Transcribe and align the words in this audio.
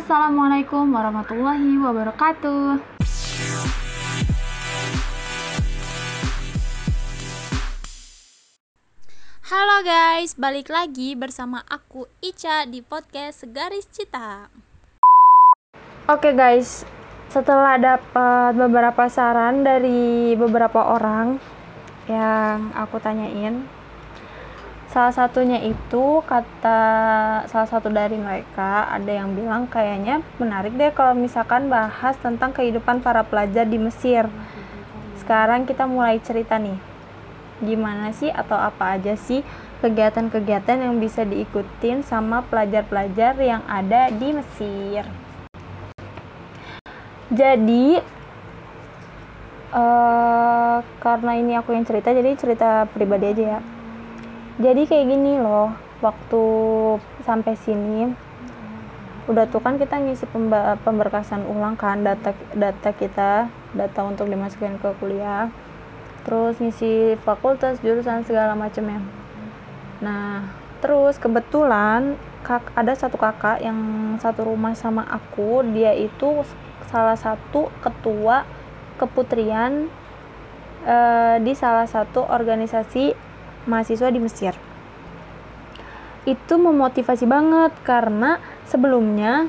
Assalamualaikum 0.00 0.96
warahmatullahi 0.96 1.76
wabarakatuh. 1.76 2.80
Halo 9.44 9.76
guys, 9.84 10.40
balik 10.40 10.72
lagi 10.72 11.12
bersama 11.12 11.60
aku 11.68 12.08
Ica 12.24 12.64
di 12.64 12.80
podcast 12.80 13.44
Segaris 13.44 13.84
Cita. 13.92 14.48
Oke 16.08 16.32
guys, 16.32 16.88
setelah 17.28 17.76
dapat 17.76 18.56
beberapa 18.56 19.04
saran 19.12 19.68
dari 19.68 20.32
beberapa 20.32 20.96
orang 20.96 21.36
yang 22.08 22.72
aku 22.72 22.96
tanyain, 23.04 23.68
salah 24.90 25.14
satunya 25.14 25.62
itu 25.62 26.18
kata 26.26 26.82
salah 27.46 27.68
satu 27.70 27.86
dari 27.94 28.18
mereka 28.18 28.90
ada 28.90 29.22
yang 29.22 29.38
bilang 29.38 29.70
kayaknya 29.70 30.18
menarik 30.42 30.74
deh 30.74 30.90
kalau 30.90 31.14
misalkan 31.14 31.70
bahas 31.70 32.18
tentang 32.18 32.50
kehidupan 32.50 32.98
para 32.98 33.22
pelajar 33.22 33.62
di 33.70 33.78
Mesir. 33.78 34.26
Sekarang 35.22 35.62
kita 35.62 35.86
mulai 35.86 36.18
cerita 36.18 36.58
nih. 36.58 36.74
Gimana 37.62 38.10
sih 38.10 38.34
atau 38.34 38.58
apa 38.58 38.98
aja 38.98 39.14
sih 39.14 39.46
kegiatan-kegiatan 39.78 40.82
yang 40.82 40.98
bisa 40.98 41.22
diikutin 41.22 42.02
sama 42.02 42.42
pelajar-pelajar 42.50 43.38
yang 43.38 43.62
ada 43.70 44.10
di 44.10 44.34
Mesir. 44.34 45.06
Jadi 47.30 48.02
uh, 49.70 50.82
karena 50.98 51.32
ini 51.38 51.54
aku 51.54 51.78
yang 51.78 51.86
cerita 51.86 52.10
jadi 52.10 52.34
cerita 52.34 52.90
pribadi 52.90 53.30
aja 53.30 53.44
ya 53.54 53.79
jadi 54.60 54.84
kayak 54.84 55.08
gini 55.08 55.40
loh 55.40 55.72
waktu 56.04 56.44
sampai 57.24 57.56
sini 57.56 58.12
udah 59.28 59.46
tuh 59.46 59.62
kan 59.62 59.80
kita 59.80 60.00
ngisi 60.00 60.26
pemberkasan 60.82 61.46
ulang 61.48 61.78
kan 61.78 62.02
data 62.02 62.36
data 62.52 62.90
kita 62.92 63.46
data 63.72 64.00
untuk 64.02 64.26
dimasukin 64.26 64.76
ke 64.82 64.90
kuliah. 64.98 65.48
Terus 66.26 66.58
ngisi 66.58 67.16
fakultas 67.22 67.80
jurusan 67.80 68.26
segala 68.26 68.52
macamnya. 68.58 69.00
Nah 70.02 70.50
terus 70.82 71.16
kebetulan 71.16 72.16
kak 72.42 72.72
ada 72.72 72.96
satu 72.96 73.20
kakak 73.20 73.60
yang 73.60 73.78
satu 74.18 74.48
rumah 74.48 74.72
sama 74.72 75.04
aku 75.06 75.60
dia 75.76 75.92
itu 75.92 76.42
salah 76.88 77.14
satu 77.14 77.68
ketua 77.84 78.48
keputrian 78.96 79.92
uh, 80.84 81.36
di 81.38 81.52
salah 81.52 81.84
satu 81.84 82.24
organisasi 82.24 83.29
mahasiswa 83.64 84.08
di 84.12 84.20
Mesir. 84.20 84.54
Itu 86.28 86.60
memotivasi 86.60 87.24
banget 87.24 87.72
karena 87.84 88.38
sebelumnya 88.68 89.48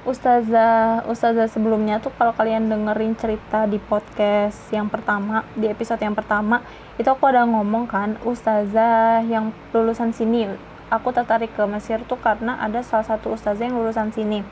ustazah 0.00 1.04
ustazah 1.12 1.44
sebelumnya 1.44 2.00
tuh 2.00 2.08
kalau 2.16 2.32
kalian 2.32 2.72
dengerin 2.72 3.12
cerita 3.20 3.68
di 3.68 3.76
podcast 3.76 4.72
yang 4.72 4.88
pertama 4.88 5.44
di 5.52 5.68
episode 5.68 6.00
yang 6.00 6.16
pertama 6.16 6.64
itu 6.96 7.04
aku 7.04 7.28
ada 7.28 7.44
ngomong 7.44 7.84
kan 7.84 8.16
ustazah 8.24 9.20
yang 9.24 9.52
lulusan 9.72 10.12
sini. 10.12 10.48
Aku 10.90 11.14
tertarik 11.14 11.54
ke 11.54 11.62
Mesir 11.70 12.02
tuh 12.08 12.18
karena 12.18 12.58
ada 12.58 12.82
salah 12.82 13.06
satu 13.06 13.36
ustazah 13.36 13.68
yang 13.68 13.76
lulusan 13.76 14.10
sini 14.10 14.42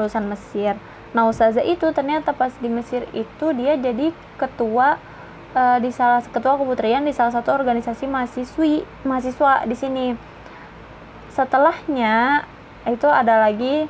lulusan 0.00 0.24
Mesir. 0.32 0.80
Nah 1.12 1.28
ustazah 1.28 1.60
itu 1.60 1.84
ternyata 1.92 2.32
pas 2.32 2.54
di 2.56 2.72
Mesir 2.72 3.04
itu 3.12 3.46
dia 3.52 3.76
jadi 3.76 4.14
ketua 4.40 4.96
uh, 5.54 5.78
di 5.82 5.90
salah 5.90 6.22
ketua 6.22 6.58
keputrian 6.58 7.02
di 7.06 7.14
salah 7.14 7.34
satu 7.34 7.54
organisasi 7.54 8.06
mahasiswi 8.06 8.82
mahasiswa 9.06 9.66
di 9.66 9.76
sini. 9.76 10.06
Setelahnya 11.30 12.44
itu 12.88 13.06
ada 13.06 13.46
lagi. 13.46 13.86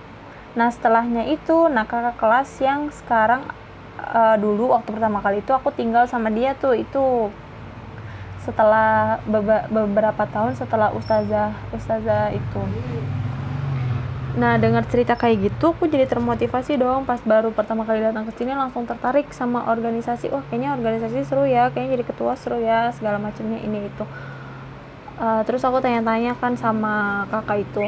Nah 0.57 0.69
setelahnya 0.69 1.31
itu 1.31 1.71
nah 1.71 1.87
kakak 1.87 2.19
kelas 2.19 2.51
yang 2.59 2.91
sekarang 2.91 3.47
uh, 4.01 4.37
dulu 4.37 4.75
waktu 4.75 4.91
pertama 4.91 5.23
kali 5.23 5.41
itu 5.41 5.53
aku 5.55 5.71
tinggal 5.73 6.05
sama 6.11 6.29
dia 6.33 6.57
tuh 6.57 6.75
itu. 6.77 7.31
Setelah 8.41 9.21
beberapa 9.69 10.25
tahun 10.25 10.57
setelah 10.57 10.97
ustazah 10.97 11.53
ustazah 11.77 12.33
itu 12.33 12.63
Nah, 14.31 14.55
dengar 14.63 14.87
cerita 14.87 15.19
kayak 15.19 15.51
gitu, 15.51 15.75
aku 15.75 15.91
jadi 15.91 16.07
termotivasi 16.07 16.79
dong 16.79 17.03
pas 17.03 17.19
baru 17.27 17.51
pertama 17.51 17.83
kali 17.83 17.99
datang 17.99 18.31
ke 18.31 18.33
sini 18.39 18.55
langsung 18.55 18.87
tertarik 18.87 19.27
sama 19.35 19.67
organisasi. 19.67 20.31
Wah, 20.31 20.47
kayaknya 20.47 20.79
organisasi 20.79 21.27
seru 21.27 21.51
ya, 21.51 21.75
kayaknya 21.75 21.99
jadi 21.99 22.05
ketua 22.07 22.39
seru 22.39 22.63
ya, 22.63 22.95
segala 22.95 23.19
macamnya 23.19 23.59
ini 23.59 23.91
itu. 23.91 24.05
Uh, 25.19 25.43
terus 25.43 25.67
aku 25.67 25.83
tanya-tanya 25.83 26.39
kan 26.39 26.55
sama 26.55 27.27
kakak 27.27 27.67
itu. 27.67 27.85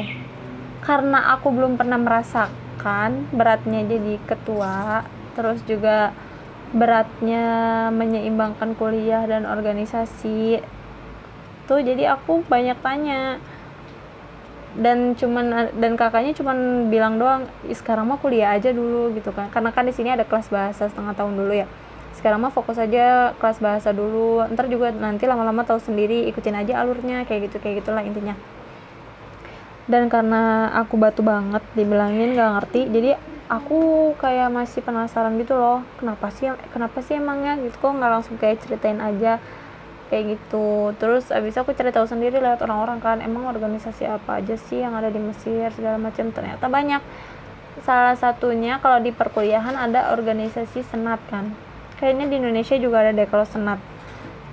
Karena 0.83 1.31
aku 1.31 1.47
belum 1.55 1.79
pernah 1.79 1.95
merasakan 1.95 3.31
beratnya 3.31 3.87
jadi 3.87 4.19
ketua, 4.27 5.07
terus 5.39 5.63
juga 5.63 6.11
beratnya 6.75 7.45
menyeimbangkan 7.95 8.75
kuliah 8.75 9.23
dan 9.23 9.47
organisasi. 9.47 10.59
Tuh, 11.71 11.79
jadi 11.79 12.19
aku 12.19 12.43
banyak 12.51 12.75
tanya 12.83 13.39
dan 14.73 15.13
cuman 15.13 15.69
dan 15.77 15.93
kakaknya 15.93 16.33
cuman 16.33 16.89
bilang 16.89 17.21
doang 17.21 17.45
sekarang 17.69 18.09
mah 18.09 18.17
kuliah 18.17 18.57
aja 18.57 18.73
dulu 18.73 19.13
gitu 19.13 19.29
kan. 19.29 19.49
Karena 19.53 19.69
kan 19.69 19.85
di 19.85 19.93
sini 19.93 20.09
ada 20.09 20.25
kelas 20.25 20.49
bahasa 20.49 20.89
setengah 20.89 21.13
tahun 21.13 21.37
dulu 21.37 21.53
ya. 21.53 21.67
Sekarang 22.17 22.41
mah 22.41 22.53
fokus 22.53 22.81
aja 22.81 23.37
kelas 23.37 23.61
bahasa 23.61 23.93
dulu. 23.93 24.41
Ntar 24.49 24.69
juga 24.69 24.89
nanti 24.89 25.29
lama-lama 25.29 25.61
tahu 25.61 25.77
sendiri 25.81 26.25
ikutin 26.33 26.57
aja 26.57 26.81
alurnya 26.81 27.25
kayak 27.29 27.51
gitu 27.51 27.57
kayak 27.61 27.85
gitulah 27.85 28.01
intinya. 28.01 28.33
Dan 29.85 30.07
karena 30.07 30.71
aku 30.79 30.95
batu 30.95 31.21
banget 31.21 31.59
dibilangin 31.75 32.39
gak 32.39 32.55
ngerti 32.55 32.87
jadi 32.87 33.19
aku 33.51 34.13
kayak 34.17 34.49
masih 34.49 34.79
penasaran 34.79 35.35
gitu 35.37 35.53
loh 35.53 35.83
kenapa 35.99 36.31
sih 36.31 36.49
kenapa 36.71 37.03
sih 37.03 37.19
emangnya 37.19 37.59
gitu 37.61 37.75
kok 37.77 37.91
nggak 37.91 38.11
langsung 38.11 38.35
kayak 38.39 38.63
ceritain 38.63 38.97
aja 38.97 39.37
kayak 40.13 40.37
gitu. 40.37 40.93
Terus 41.01 41.33
abis 41.33 41.57
aku 41.57 41.73
cari 41.73 41.89
tahu 41.89 42.05
sendiri 42.05 42.37
lewat 42.37 42.61
orang-orang 42.61 43.01
kan 43.01 43.17
emang 43.25 43.49
organisasi 43.49 44.05
apa 44.05 44.37
aja 44.37 44.53
sih 44.53 44.85
yang 44.85 44.93
ada 44.93 45.09
di 45.09 45.17
Mesir? 45.17 45.73
segala 45.73 45.97
macam 45.97 46.29
ternyata 46.29 46.69
banyak. 46.69 47.01
Salah 47.81 48.13
satunya 48.13 48.77
kalau 48.77 49.01
di 49.01 49.09
perkuliahan 49.09 49.73
ada 49.73 50.13
organisasi 50.13 50.85
senat 50.85 51.17
kan. 51.33 51.49
Kayaknya 51.97 52.29
di 52.29 52.35
Indonesia 52.37 52.77
juga 52.77 53.01
ada 53.01 53.09
deh 53.09 53.25
kalau 53.25 53.49
senat. 53.49 53.81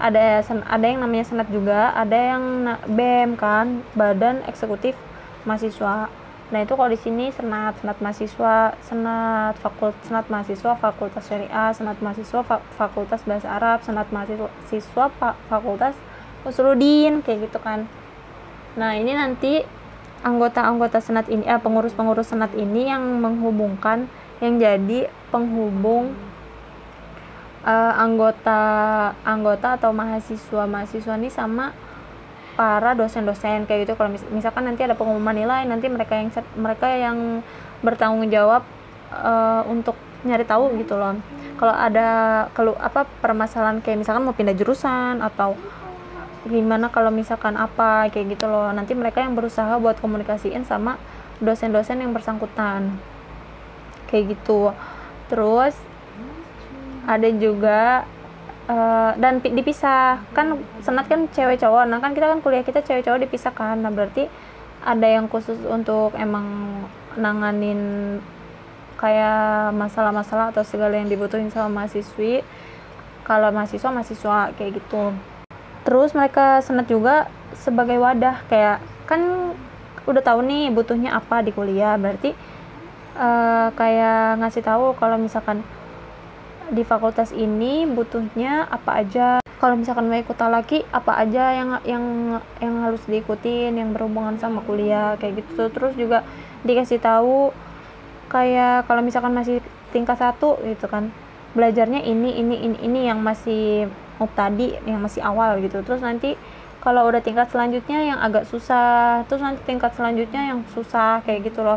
Ada 0.00 0.40
ada 0.64 0.86
yang 0.88 1.04
namanya 1.04 1.28
senat 1.28 1.48
juga 1.52 1.92
ada 1.92 2.16
yang 2.16 2.72
BEM 2.88 3.36
kan 3.36 3.84
badan 3.92 4.40
eksekutif 4.48 4.96
mahasiswa 5.44 6.08
Nah 6.50 6.66
itu 6.66 6.74
kalau 6.74 6.90
di 6.90 6.98
sini 6.98 7.30
senat, 7.30 7.78
senat 7.78 8.02
mahasiswa, 8.02 8.74
senat 8.82 9.54
fakult, 9.62 9.94
senat 10.02 10.26
mahasiswa 10.26 10.74
fakultas 10.74 11.22
syariah, 11.30 11.70
senat 11.70 12.02
mahasiswa 12.02 12.42
fa 12.42 12.58
fakultas 12.74 13.22
bahasa 13.22 13.46
Arab, 13.46 13.78
senat 13.86 14.10
mahasiswa 14.10 14.50
siswa 14.66 15.06
fa 15.14 15.38
fakultas 15.46 15.94
usuludin 16.42 17.22
kayak 17.22 17.46
gitu 17.46 17.58
kan. 17.62 17.86
Nah 18.74 18.98
ini 18.98 19.14
nanti 19.14 19.62
anggota-anggota 20.26 20.98
senat 20.98 21.30
ini, 21.30 21.46
eh, 21.46 21.60
pengurus-pengurus 21.62 22.34
senat 22.34 22.50
ini 22.58 22.90
yang 22.90 23.22
menghubungkan, 23.22 24.10
yang 24.42 24.58
jadi 24.58 25.06
penghubung 25.30 26.12
uh, 27.64 27.92
anggota 27.94 28.60
anggota 29.24 29.76
atau 29.76 29.90
mahasiswa 29.92 30.64
mahasiswa 30.64 31.14
ini 31.16 31.30
sama 31.30 31.72
para 32.54 32.94
dosen-dosen 32.94 33.66
kayak 33.66 33.86
gitu. 33.86 33.92
Kalau 33.98 34.10
mis 34.12 34.22
misalkan 34.30 34.66
nanti 34.66 34.86
ada 34.86 34.94
pengumuman 34.98 35.34
nilai 35.34 35.66
nanti 35.66 35.86
mereka 35.86 36.18
yang 36.18 36.30
mereka 36.58 36.86
yang 36.90 37.18
bertanggung 37.80 38.28
jawab 38.28 38.62
uh, 39.12 39.62
untuk 39.66 39.96
nyari 40.24 40.44
tahu 40.44 40.76
gitu 40.80 40.96
loh. 40.96 41.16
Kalau 41.56 41.74
ada 41.76 42.08
kalau 42.56 42.72
apa 42.80 43.04
permasalahan 43.20 43.84
kayak 43.84 44.00
misalkan 44.04 44.24
mau 44.24 44.36
pindah 44.36 44.56
jurusan 44.56 45.20
atau 45.20 45.56
gimana 46.48 46.88
kalau 46.88 47.12
misalkan 47.12 47.56
apa 47.56 48.08
kayak 48.08 48.36
gitu 48.36 48.48
loh. 48.48 48.72
Nanti 48.72 48.96
mereka 48.96 49.20
yang 49.20 49.36
berusaha 49.36 49.76
buat 49.76 50.00
komunikasiin 50.00 50.64
sama 50.64 50.96
dosen-dosen 51.40 52.00
yang 52.00 52.12
bersangkutan. 52.12 52.96
Kayak 54.08 54.36
gitu. 54.36 54.72
Terus 55.28 55.76
ada 57.08 57.28
juga 57.32 58.04
uh, 58.70 59.10
dan 59.18 59.42
dipisah. 59.42 60.22
Kan 60.30 60.62
senat 60.80 61.10
kan 61.10 61.26
cewek 61.34 61.58
cowok. 61.58 61.90
Nah 61.90 61.98
kan 61.98 62.14
kita 62.14 62.30
kan 62.30 62.38
kuliah 62.38 62.62
kita 62.62 62.86
cewek 62.86 63.02
cowok 63.02 63.26
dipisah 63.26 63.50
kan. 63.50 63.82
Nah 63.82 63.90
berarti 63.90 64.30
ada 64.86 65.04
yang 65.04 65.26
khusus 65.26 65.58
untuk 65.66 66.14
emang 66.16 66.46
nanganin 67.18 68.16
kayak 68.96 69.74
masalah-masalah 69.74 70.54
atau 70.54 70.62
segala 70.62 70.96
yang 70.96 71.10
dibutuhin 71.10 71.50
sama 71.50 71.82
mahasiswi. 71.82 72.46
Kalau 73.26 73.50
mahasiswa 73.50 73.90
mahasiswa 73.90 74.38
kayak 74.54 74.80
gitu. 74.80 75.14
Terus 75.82 76.14
mereka 76.14 76.62
senat 76.62 76.86
juga 76.86 77.26
sebagai 77.56 77.98
wadah. 77.98 78.46
Kayak 78.46 78.78
kan 79.10 79.52
udah 80.08 80.22
tahu 80.24 80.40
nih 80.46 80.72
butuhnya 80.72 81.16
apa 81.18 81.42
di 81.44 81.50
kuliah. 81.52 81.96
Berarti 82.00 82.32
uh, 83.16 83.68
kayak 83.74 84.40
ngasih 84.40 84.62
tahu 84.64 84.96
kalau 84.96 85.16
misalkan 85.20 85.64
di 86.70 86.82
fakultas 86.86 87.34
ini 87.34 87.86
butuhnya 87.86 88.66
apa 88.70 89.02
aja? 89.02 89.38
Kalau 89.60 89.76
misalkan 89.76 90.08
mau 90.08 90.16
ikut 90.16 90.40
lagi 90.40 90.80
apa 90.88 91.20
aja 91.20 91.52
yang 91.52 91.70
yang 91.84 92.04
yang 92.64 92.74
harus 92.80 93.04
diikutin 93.04 93.76
yang 93.76 93.92
berhubungan 93.92 94.40
sama 94.40 94.64
kuliah 94.64 95.18
kayak 95.20 95.44
gitu. 95.44 95.68
Terus 95.68 95.92
juga 95.98 96.24
dikasih 96.64 97.02
tahu 97.02 97.52
kayak 98.32 98.88
kalau 98.88 99.02
misalkan 99.04 99.36
masih 99.36 99.60
tingkat 99.90 100.16
satu 100.16 100.56
gitu 100.64 100.86
kan 100.86 101.10
belajarnya 101.52 102.06
ini 102.06 102.38
ini 102.38 102.56
ini 102.62 102.76
ini 102.80 103.00
yang 103.10 103.18
masih 103.20 103.90
tadi 104.32 104.78
yang 104.88 105.02
masih 105.02 105.20
awal 105.20 105.60
gitu. 105.60 105.84
Terus 105.84 106.00
nanti 106.00 106.38
kalau 106.80 107.04
udah 107.04 107.20
tingkat 107.20 107.52
selanjutnya 107.52 107.98
yang 108.00 108.18
agak 108.18 108.48
susah 108.48 109.22
terus 109.28 109.44
nanti 109.44 109.60
tingkat 109.68 109.92
selanjutnya 109.92 110.56
yang 110.56 110.64
susah 110.72 111.20
kayak 111.28 111.52
gitu 111.52 111.60
loh 111.60 111.76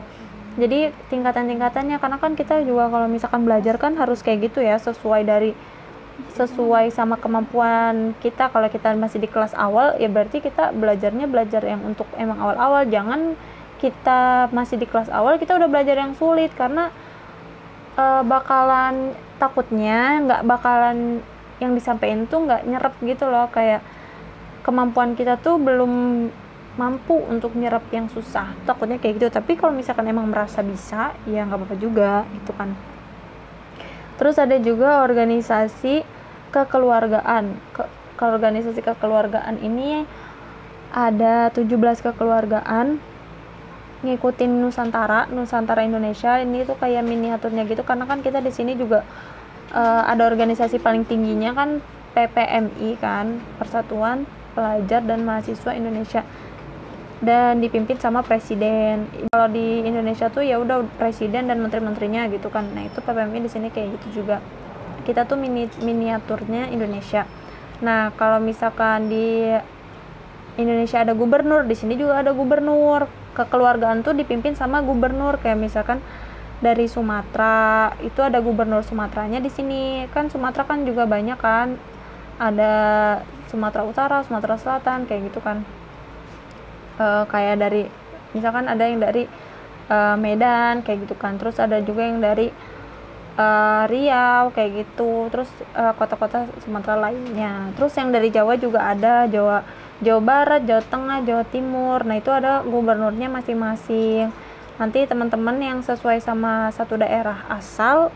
jadi 0.53 0.94
tingkatan-tingkatannya 1.09 1.97
karena 1.97 2.17
kan 2.21 2.38
kita 2.38 2.61
juga 2.61 2.85
kalau 2.94 3.09
misalkan 3.09 3.41
belajar 3.41 3.81
kan 3.81 3.97
harus 3.97 4.21
kayak 4.21 4.53
gitu 4.53 4.61
ya 4.61 4.77
sesuai 4.77 5.25
dari 5.25 5.57
sesuai 6.38 6.94
sama 6.94 7.17
kemampuan 7.17 8.13
kita. 8.21 8.53
Kalau 8.53 8.69
kita 8.69 8.94
masih 8.94 9.17
di 9.17 9.29
kelas 9.29 9.57
awal 9.57 9.97
ya 9.97 10.09
berarti 10.09 10.45
kita 10.45 10.69
belajarnya 10.73 11.25
belajar 11.25 11.65
yang 11.65 11.81
untuk 11.81 12.05
emang 12.21 12.38
awal-awal. 12.38 12.85
Jangan 12.85 13.33
kita 13.81 14.50
masih 14.53 14.77
di 14.77 14.85
kelas 14.85 15.09
awal 15.09 15.41
kita 15.41 15.57
udah 15.57 15.69
belajar 15.69 15.97
yang 15.97 16.13
sulit. 16.13 16.53
Karena 16.53 16.94
uh, 17.97 18.21
bakalan 18.21 19.17
takutnya 19.41 20.21
nggak 20.21 20.41
bakalan 20.45 21.25
yang 21.57 21.73
disampaikan 21.73 22.29
tuh 22.29 22.45
nggak 22.45 22.61
nyerap 22.69 22.94
gitu 23.01 23.25
loh. 23.25 23.50
Kayak 23.50 23.81
kemampuan 24.61 25.17
kita 25.17 25.41
tuh 25.41 25.57
belum 25.57 26.29
mampu 26.73 27.13
untuk 27.29 27.53
nyerap 27.53 27.85
yang 27.93 28.09
susah. 28.09 28.57
Takutnya 28.65 28.97
kayak 28.97 29.21
gitu. 29.21 29.27
Tapi 29.29 29.53
kalau 29.53 29.73
misalkan 29.73 30.09
emang 30.09 30.25
merasa 30.29 30.65
bisa 30.65 31.13
ya 31.29 31.45
nggak 31.45 31.59
apa-apa 31.61 31.77
juga 31.77 32.25
gitu 32.33 32.51
kan. 32.57 32.73
Terus 34.17 34.35
ada 34.41 34.57
juga 34.57 35.05
organisasi 35.05 36.01
kekeluargaan. 36.53 37.57
Ke, 37.73 37.83
ke 38.17 38.23
organisasi 38.25 38.81
kekeluargaan 38.81 39.61
ini 39.61 40.05
ada 40.93 41.49
17 41.49 41.69
kekeluargaan 42.05 43.01
ngikutin 44.03 44.51
Nusantara 44.61 45.29
Nusantara 45.29 45.85
Indonesia. 45.85 46.41
Ini 46.41 46.65
tuh 46.65 46.77
kayak 46.77 47.05
miniaturnya 47.05 47.69
gitu 47.69 47.85
karena 47.85 48.09
kan 48.09 48.25
kita 48.25 48.41
di 48.41 48.49
sini 48.49 48.73
juga 48.73 49.05
uh, 49.73 50.03
ada 50.09 50.25
organisasi 50.25 50.81
paling 50.81 51.05
tingginya 51.05 51.53
kan 51.53 51.69
PPMI 52.13 52.89
kan 53.01 53.41
Persatuan 53.57 54.29
Pelajar 54.53 55.01
dan 55.01 55.25
Mahasiswa 55.25 55.73
Indonesia 55.73 56.21
dan 57.23 57.63
dipimpin 57.63 57.95
sama 57.95 58.19
presiden. 58.19 59.07
Kalau 59.31 59.47
di 59.47 59.87
Indonesia 59.87 60.27
tuh 60.27 60.43
ya 60.43 60.59
udah 60.59 60.83
presiden 60.99 61.47
dan 61.47 61.63
menteri-menterinya 61.63 62.27
gitu 62.27 62.51
kan. 62.51 62.67
Nah, 62.75 62.83
itu 62.83 62.99
PPMI 62.99 63.39
di 63.39 63.49
sini 63.49 63.67
kayak 63.71 63.95
gitu 63.97 64.21
juga. 64.21 64.43
Kita 65.07 65.23
tuh 65.23 65.39
mini 65.39 65.71
miniaturnya 65.79 66.67
Indonesia. 66.67 67.23
Nah, 67.79 68.11
kalau 68.19 68.43
misalkan 68.43 69.07
di 69.07 69.55
Indonesia 70.59 70.99
ada 70.99 71.15
gubernur, 71.15 71.63
di 71.63 71.79
sini 71.79 71.95
juga 71.95 72.19
ada 72.19 72.35
gubernur. 72.35 73.07
Kekeluargaan 73.33 74.05
tuh 74.05 74.13
dipimpin 74.13 74.53
sama 74.53 74.83
gubernur 74.85 75.41
kayak 75.41 75.57
misalkan 75.57 76.03
dari 76.61 76.85
Sumatera, 76.85 77.95
itu 78.05 78.19
ada 78.21 78.43
gubernur 78.43 78.83
Sumateranya 78.83 79.39
di 79.39 79.49
sini. 79.49 80.05
Kan 80.11 80.27
Sumatera 80.27 80.67
kan 80.67 80.83
juga 80.83 81.07
banyak 81.07 81.39
kan. 81.39 81.79
Ada 82.35 82.73
Sumatera 83.47 83.87
Utara, 83.87 84.17
Sumatera 84.27 84.59
Selatan 84.59 85.07
kayak 85.07 85.31
gitu 85.31 85.39
kan 85.39 85.63
uh, 86.99 87.23
kayak 87.29 87.55
dari 87.61 87.83
misalkan 88.33 88.65
ada 88.65 88.83
yang 88.85 88.99
dari 88.99 89.29
uh, 89.89 90.15
Medan 90.17 90.81
kayak 90.85 91.07
gitu 91.07 91.15
kan. 91.17 91.37
Terus 91.37 91.57
ada 91.61 91.79
juga 91.81 92.05
yang 92.05 92.19
dari 92.19 92.49
uh, 93.37 93.83
Riau 93.89 94.51
kayak 94.53 94.71
gitu. 94.83 95.29
Terus 95.29 95.49
kota-kota 95.97 96.45
uh, 96.45 96.61
Sumatera 96.61 97.09
lainnya. 97.09 97.71
Terus 97.77 97.93
yang 97.97 98.09
dari 98.13 98.29
Jawa 98.29 98.57
juga 98.57 98.89
ada. 98.89 99.25
Jawa 99.29 99.63
Jawa 100.03 100.21
Barat 100.21 100.61
Jawa 100.67 100.83
Tengah 100.83 101.19
Jawa 101.23 101.43
Timur. 101.47 102.03
Nah 102.03 102.19
itu 102.19 102.29
ada 102.33 102.65
gubernurnya 102.65 103.31
masing-masing. 103.31 104.33
Nanti 104.81 105.05
teman-teman 105.05 105.57
yang 105.61 105.79
sesuai 105.85 106.19
sama 106.19 106.73
satu 106.73 106.97
daerah 106.97 107.45
asal 107.47 108.09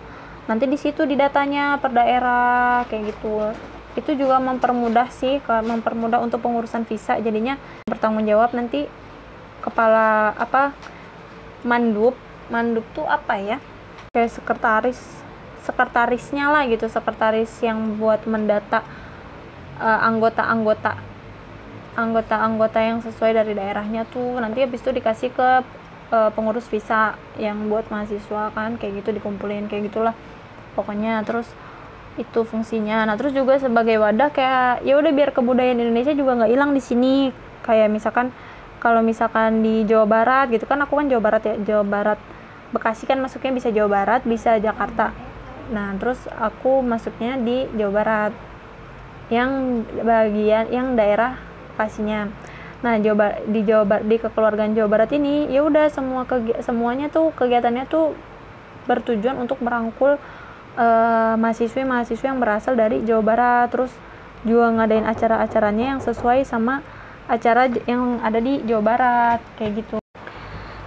nanti 0.47 0.63
di 0.63 0.79
situ 0.79 1.03
di 1.03 1.19
datanya 1.19 1.75
per 1.77 1.91
daerah 1.93 2.87
kayak 2.89 3.13
gitu. 3.13 3.51
Itu 3.93 4.13
juga 4.17 4.41
mempermudah 4.41 5.09
sih 5.13 5.41
mempermudah 5.41 6.21
untuk 6.21 6.41
pengurusan 6.41 6.85
visa 6.85 7.17
jadinya 7.17 7.57
bertanggung 7.97 8.29
jawab 8.29 8.53
nanti 8.53 8.85
kepala 9.65 10.37
apa 10.37 10.77
mandub 11.65 12.13
mandub 12.53 12.85
tuh 12.93 13.09
apa 13.09 13.41
ya? 13.41 13.57
Kayak 14.13 14.37
sekretaris 14.37 15.01
sekretarisnya 15.65 16.47
lah 16.47 16.63
gitu 16.69 16.87
sekretaris 16.87 17.51
yang 17.59 17.99
buat 17.99 18.23
mendata 18.23 18.85
uh, 19.81 19.99
anggota-anggota 20.07 20.95
anggota-anggota 21.97 22.79
yang 22.79 23.01
sesuai 23.01 23.33
dari 23.35 23.57
daerahnya 23.57 24.05
tuh. 24.07 24.37
Nanti 24.37 24.61
habis 24.63 24.79
itu 24.79 24.93
dikasih 24.93 25.33
ke 25.33 25.49
uh, 26.13 26.29
pengurus 26.31 26.69
visa 26.69 27.17
yang 27.35 27.67
buat 27.67 27.89
mahasiswa 27.89 28.53
kan 28.53 28.77
kayak 28.77 29.03
gitu 29.03 29.17
dikumpulin 29.17 29.67
kayak 29.67 29.91
gitulah. 29.91 30.15
Pokoknya 30.77 31.25
terus 31.25 31.49
itu 32.17 32.45
fungsinya. 32.45 33.05
Nah 33.05 33.17
terus 33.17 33.33
juga 33.33 33.57
sebagai 33.61 33.97
wadah 34.01 34.29
kayak 34.33 34.85
ya 34.85 34.97
udah 34.97 35.11
biar 35.13 35.29
kebudayaan 35.33 35.81
Indonesia 35.81 36.13
juga 36.13 36.37
nggak 36.37 36.51
hilang 36.53 36.71
di 36.73 36.81
sini 36.81 37.15
kayak 37.65 37.89
misalkan 37.89 38.33
kalau 38.77 39.01
misalkan 39.01 39.65
di 39.65 39.83
Jawa 39.83 40.05
Barat 40.05 40.53
gitu 40.53 40.69
kan 40.69 40.77
aku 40.81 41.01
kan 41.01 41.07
Jawa 41.09 41.21
Barat 41.21 41.43
ya 41.45 41.55
Jawa 41.61 41.83
Barat 41.85 42.19
Bekasi 42.67 43.07
kan 43.07 43.17
masuknya 43.23 43.55
bisa 43.55 43.71
Jawa 43.71 43.89
Barat 44.03 44.21
bisa 44.27 44.59
Jakarta. 44.59 45.15
Nah 45.71 45.95
terus 45.95 46.19
aku 46.35 46.83
masuknya 46.83 47.39
di 47.39 47.63
Jawa 47.75 47.93
Barat 48.03 48.33
yang 49.31 49.83
bagian 50.03 50.67
yang 50.71 50.87
daerah 50.99 51.39
Bekasinya. 51.73 52.27
Nah 52.83 52.99
Jawa 52.99 53.39
di 53.47 53.63
Jawa 53.63 53.83
Barat 53.87 54.05
di 54.05 54.15
kekeluargaan 54.19 54.75
Jawa 54.75 54.89
Barat 54.91 55.09
ini 55.15 55.47
ya 55.47 55.63
udah 55.63 55.87
semua 55.87 56.27
semuanya 56.59 57.07
tuh 57.07 57.31
kegiatannya 57.33 57.87
tuh 57.87 58.13
bertujuan 58.87 59.35
untuk 59.39 59.59
merangkul 59.59 60.15
uh, 60.79 61.35
mahasiswa-mahasiswa 61.35 62.27
yang 62.27 62.39
berasal 62.39 62.75
dari 62.75 63.03
Jawa 63.03 63.23
Barat. 63.23 63.67
Terus 63.71 63.91
juga 64.45 64.75
ngadain 64.75 65.07
acara-acaranya 65.07 65.97
yang 65.97 66.01
sesuai 66.03 66.43
sama 66.43 66.83
acara 67.27 67.67
yang 67.85 68.23
ada 68.23 68.39
di 68.39 68.63
Jawa 68.63 68.83
Barat 68.83 69.39
kayak 69.59 69.83
gitu. 69.83 69.97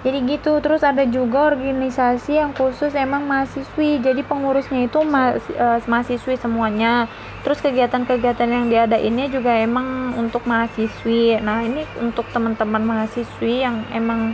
Jadi 0.00 0.32
gitu 0.32 0.64
terus 0.64 0.80
ada 0.80 1.04
juga 1.04 1.52
organisasi 1.52 2.40
yang 2.40 2.56
khusus 2.56 2.96
emang 2.96 3.28
mahasiswi. 3.28 4.00
Jadi 4.00 4.24
pengurusnya 4.24 4.88
itu 4.88 5.04
ma 5.04 5.36
uh, 5.36 5.76
mahasiswi 5.84 6.40
semuanya. 6.40 7.04
Terus 7.44 7.60
kegiatan-kegiatan 7.60 8.48
yang 8.48 8.72
diadainnya 8.72 9.28
juga 9.28 9.52
emang 9.60 10.16
untuk 10.16 10.48
mahasiswi. 10.48 11.36
Nah 11.44 11.60
ini 11.60 11.84
untuk 12.00 12.24
teman-teman 12.32 12.80
mahasiswi 12.80 13.60
yang 13.60 13.84
emang 13.92 14.32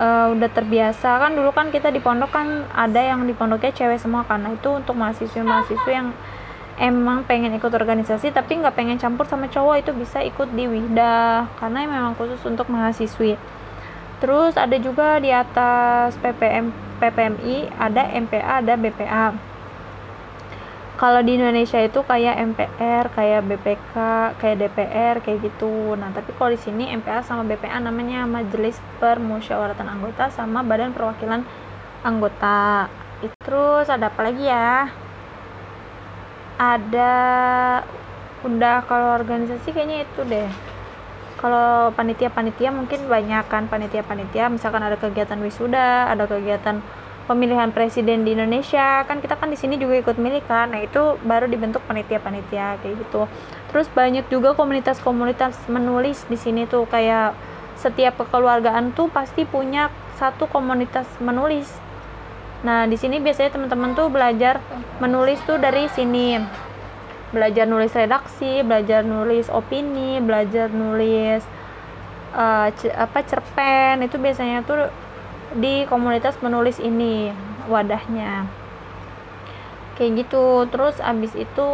uh, 0.00 0.32
udah 0.32 0.48
terbiasa. 0.48 1.20
Kan 1.20 1.36
dulu 1.36 1.52
kan 1.52 1.68
kita 1.68 1.92
di 1.92 2.00
pondok 2.00 2.32
kan 2.32 2.64
ada 2.72 3.04
yang 3.04 3.28
di 3.28 3.36
pondoknya 3.36 3.76
cewek 3.76 4.00
semua 4.00 4.24
karena 4.24 4.56
itu 4.56 4.72
untuk 4.72 4.96
mahasiswa-mahasiswa 4.96 5.92
yang 5.92 6.08
emang 6.80 7.28
pengen 7.28 7.52
ikut 7.52 7.68
organisasi 7.68 8.32
tapi 8.32 8.56
nggak 8.56 8.72
pengen 8.72 8.96
campur 8.96 9.28
sama 9.28 9.52
cowok 9.52 9.84
itu 9.84 9.92
bisa 9.92 10.24
ikut 10.24 10.48
di 10.56 10.64
Wihda 10.64 11.44
karena 11.60 11.84
memang 11.84 12.16
khusus 12.16 12.40
untuk 12.48 12.72
mahasiswi 12.72 13.36
terus 14.24 14.56
ada 14.56 14.80
juga 14.80 15.20
di 15.20 15.28
atas 15.28 16.16
PPM 16.24 16.72
PPMI 16.98 17.68
ada 17.76 18.02
MPA 18.16 18.64
ada 18.64 18.74
BPA 18.80 19.50
kalau 21.00 21.24
di 21.24 21.40
Indonesia 21.40 21.80
itu 21.80 22.04
kayak 22.04 22.36
MPR, 22.52 23.08
kayak 23.16 23.40
BPK, 23.48 23.94
kayak 24.36 24.56
DPR, 24.60 25.16
kayak 25.24 25.48
gitu. 25.48 25.96
Nah, 25.96 26.12
tapi 26.12 26.36
kalau 26.36 26.52
di 26.52 26.60
sini 26.60 26.92
MPR 26.92 27.24
sama 27.24 27.40
BPA 27.40 27.80
namanya 27.80 28.28
Majelis 28.28 28.76
Permusyawaratan 29.00 29.88
Anggota 29.88 30.28
sama 30.28 30.60
Badan 30.60 30.92
Perwakilan 30.92 31.40
Anggota. 32.04 32.92
Terus 33.40 33.88
ada 33.88 34.12
apa 34.12 34.28
lagi 34.28 34.44
ya? 34.44 34.92
Ada 36.60 37.12
udah 38.44 38.84
kalau 38.84 39.16
organisasi 39.16 39.72
kayaknya 39.72 40.04
itu 40.04 40.20
deh. 40.28 40.50
Kalau 41.40 41.88
panitia-panitia 41.96 42.68
mungkin 42.68 43.08
banyak 43.08 43.48
kan 43.48 43.64
panitia-panitia, 43.64 44.52
misalkan 44.52 44.84
ada 44.84 45.00
kegiatan 45.00 45.40
wisuda, 45.40 46.12
ada 46.12 46.28
kegiatan 46.28 46.84
pemilihan 47.24 47.72
presiden 47.72 48.28
di 48.28 48.36
Indonesia. 48.36 49.08
Kan 49.08 49.24
kita 49.24 49.40
kan 49.40 49.48
di 49.48 49.56
sini 49.56 49.80
juga 49.80 49.96
ikut 50.04 50.20
milih 50.20 50.44
kan. 50.44 50.76
Nah 50.76 50.84
itu 50.84 51.16
baru 51.24 51.48
dibentuk 51.48 51.80
panitia-panitia 51.88 52.76
kayak 52.84 53.08
gitu. 53.08 53.24
Terus 53.72 53.88
banyak 53.88 54.28
juga 54.28 54.52
komunitas-komunitas 54.52 55.56
menulis 55.72 56.28
di 56.28 56.36
sini 56.36 56.68
tuh. 56.68 56.84
Kayak 56.84 57.32
setiap 57.80 58.20
kekeluargaan 58.20 58.92
tuh 58.92 59.08
pasti 59.08 59.48
punya 59.48 59.88
satu 60.20 60.44
komunitas 60.44 61.08
menulis 61.24 61.72
nah 62.60 62.84
di 62.84 62.96
sini 63.00 63.16
biasanya 63.24 63.56
teman-teman 63.56 63.96
tuh 63.96 64.12
belajar 64.12 64.60
menulis 65.00 65.40
tuh 65.48 65.56
dari 65.56 65.88
sini. 65.90 66.36
Belajar 67.30 67.64
nulis 67.64 67.94
redaksi 67.94 68.60
belajar 68.66 69.06
nulis 69.06 69.46
opini 69.48 70.18
belajar 70.18 70.68
nulis 70.68 71.40
uh, 72.36 72.68
apa 72.74 73.18
cerpen. 73.24 74.04
Itu 74.04 74.20
biasanya 74.20 74.66
tuh 74.66 74.92
di 75.56 75.88
komunitas 75.88 76.36
menulis 76.44 76.76
ini 76.78 77.32
wadahnya. 77.66 78.44
Kayak 79.96 80.26
gitu. 80.26 80.68
Terus 80.68 81.00
abis 81.00 81.32
itu 81.38 81.68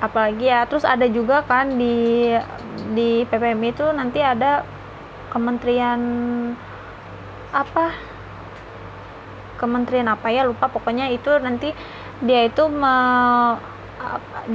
apalagi 0.00 0.48
ya? 0.48 0.64
Terus 0.64 0.88
ada 0.88 1.04
juga 1.10 1.44
kan 1.44 1.76
di 1.76 2.32
di 2.96 3.28
PPM 3.28 3.60
itu 3.66 3.84
nanti 3.92 4.24
ada 4.24 4.64
kementerian 5.30 6.00
apa 7.50 8.09
kementerian 9.60 10.08
apa 10.08 10.32
ya 10.32 10.48
lupa. 10.48 10.72
Pokoknya 10.72 11.12
itu 11.12 11.28
nanti 11.44 11.76
dia 12.24 12.48
itu 12.48 12.64
me, 12.72 12.96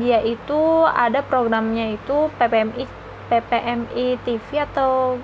dia 0.01 0.19
itu 0.25 0.61
ada 0.89 1.21
programnya 1.21 1.93
itu 1.93 2.33
PPMI 2.41 2.83
PPMI 3.29 4.05
TV 4.25 4.47
atau 4.65 5.21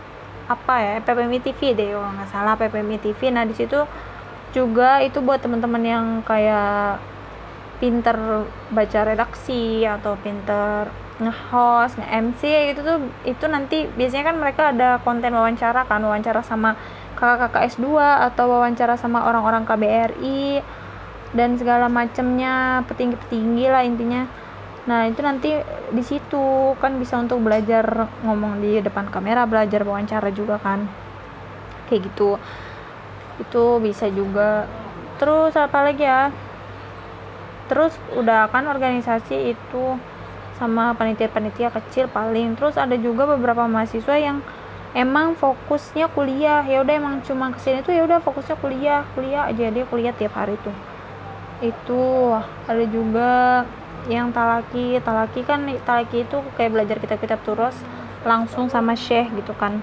apa 0.50 0.76
ya 0.82 0.94
PPMI 1.02 1.40
TV 1.42 1.60
deh 1.74 1.90
kalau 1.96 2.12
nggak 2.18 2.30
salah 2.30 2.54
PPMI 2.58 2.98
TV 3.02 3.20
nah 3.34 3.46
di 3.48 3.56
situ 3.56 3.78
juga 4.52 5.00
itu 5.00 5.24
buat 5.24 5.40
teman-teman 5.40 5.84
yang 5.86 6.06
kayak 6.28 7.00
pinter 7.80 8.46
baca 8.70 9.00
redaksi 9.02 9.82
atau 9.88 10.14
pinter 10.22 10.92
nge-host, 11.22 12.02
nge-MC 12.02 12.42
gitu 12.74 12.82
tuh 12.82 12.98
itu 13.24 13.46
nanti 13.46 13.86
biasanya 13.94 14.34
kan 14.34 14.38
mereka 14.42 14.62
ada 14.74 14.98
konten 15.06 15.34
wawancara 15.34 15.86
kan 15.86 16.02
wawancara 16.02 16.42
sama 16.42 16.74
kakak-kakak 17.22 17.70
S2 17.78 18.02
atau 18.34 18.50
wawancara 18.50 18.98
sama 18.98 19.30
orang-orang 19.30 19.62
KBRI 19.62 20.66
dan 21.38 21.54
segala 21.54 21.86
macamnya 21.86 22.82
petinggi-petinggi 22.90 23.66
lah 23.70 23.86
intinya. 23.86 24.26
Nah 24.90 25.06
itu 25.06 25.22
nanti 25.22 25.54
di 25.94 26.02
situ 26.02 26.74
kan 26.82 26.98
bisa 26.98 27.22
untuk 27.22 27.46
belajar 27.46 28.10
ngomong 28.26 28.58
di 28.58 28.82
depan 28.82 29.14
kamera 29.14 29.46
belajar 29.46 29.86
wawancara 29.86 30.34
juga 30.34 30.58
kan. 30.58 30.90
Kayak 31.86 32.10
gitu. 32.10 32.42
Itu 33.38 33.78
bisa 33.78 34.10
juga. 34.10 34.66
Terus 35.22 35.54
apa 35.54 35.86
lagi 35.86 36.02
ya? 36.02 36.34
Terus 37.70 37.94
udah 38.18 38.50
kan 38.50 38.66
organisasi 38.66 39.54
itu 39.54 39.84
sama 40.58 40.98
panitia-panitia 40.98 41.70
kecil 41.70 42.10
paling. 42.10 42.58
Terus 42.58 42.82
ada 42.82 42.98
juga 42.98 43.30
beberapa 43.30 43.70
mahasiswa 43.70 44.18
yang 44.18 44.42
emang 44.94 45.38
fokusnya 45.38 46.12
kuliah. 46.12 46.64
Ya 46.66 46.84
udah 46.84 46.94
emang 46.96 47.16
cuma 47.24 47.52
ke 47.54 47.60
sini 47.64 47.80
tuh 47.84 47.96
ya 47.96 48.04
udah 48.08 48.20
fokusnya 48.24 48.56
kuliah. 48.60 49.02
Kuliah 49.16 49.48
aja 49.48 49.72
dia 49.72 49.86
kuliah 49.88 50.14
tiap 50.16 50.36
hari 50.36 50.56
tuh. 50.62 50.76
Itu 51.64 52.34
ada 52.68 52.86
juga 52.88 53.64
yang 54.10 54.34
talaki. 54.34 55.00
Talaki 55.02 55.42
kan 55.48 55.68
talaki 55.86 56.28
itu 56.28 56.38
kayak 56.58 56.72
belajar 56.74 56.98
kitab-kitab 57.00 57.40
turus 57.44 57.78
langsung 58.28 58.68
sama 58.68 58.94
syekh 58.98 59.32
gitu 59.38 59.54
kan. 59.58 59.82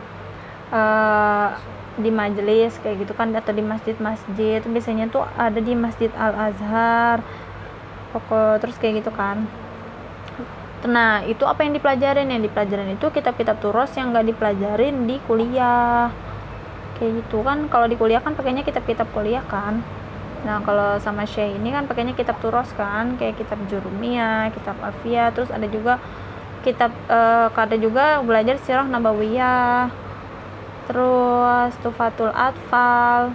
Uh, 0.68 1.56
di 1.98 2.14
majelis 2.14 2.78
kayak 2.78 3.02
gitu 3.02 3.12
kan 3.16 3.34
atau 3.34 3.50
di 3.50 3.64
masjid-masjid. 3.64 4.60
Biasanya 4.62 5.10
tuh 5.10 5.24
ada 5.34 5.58
di 5.58 5.74
masjid 5.74 6.12
Al 6.14 6.52
Azhar 6.52 7.24
pokok 8.08 8.64
terus 8.64 8.76
kayak 8.80 9.04
gitu 9.04 9.12
kan 9.12 9.44
nah 10.86 11.26
itu 11.26 11.42
apa 11.42 11.66
yang 11.66 11.74
dipelajarin 11.74 12.30
yang 12.30 12.42
dipelajarin 12.44 12.94
itu 12.94 13.06
kitab-kitab 13.10 13.58
turus 13.58 13.90
yang 13.98 14.14
gak 14.14 14.30
dipelajarin 14.30 15.10
di 15.10 15.18
kuliah 15.26 16.12
kayak 16.98 17.24
gitu 17.24 17.42
kan 17.42 17.66
kalau 17.66 17.90
di 17.90 17.98
kuliah 17.98 18.22
kan 18.22 18.38
pakainya 18.38 18.62
kitab-kitab 18.62 19.10
kuliah 19.10 19.42
kan 19.46 19.82
Nah, 20.46 20.62
kalau 20.62 21.02
sama 21.02 21.26
Syekh 21.26 21.58
ini 21.58 21.74
kan 21.74 21.90
pakainya 21.90 22.14
kitab 22.14 22.38
turos 22.38 22.70
kan, 22.78 23.18
kayak 23.18 23.42
kitab 23.42 23.58
Jurumiyah, 23.66 24.54
kitab 24.54 24.78
Alfiyah, 24.78 25.34
terus 25.34 25.50
ada 25.50 25.66
juga 25.66 25.98
kitab 26.62 26.94
uh, 27.10 27.50
ada 27.50 27.74
juga 27.74 28.22
belajar 28.22 28.54
sirah 28.62 28.86
nabawiyah. 28.86 29.90
Terus 30.86 31.74
Tufatul 31.82 32.30
Atfal, 32.30 33.34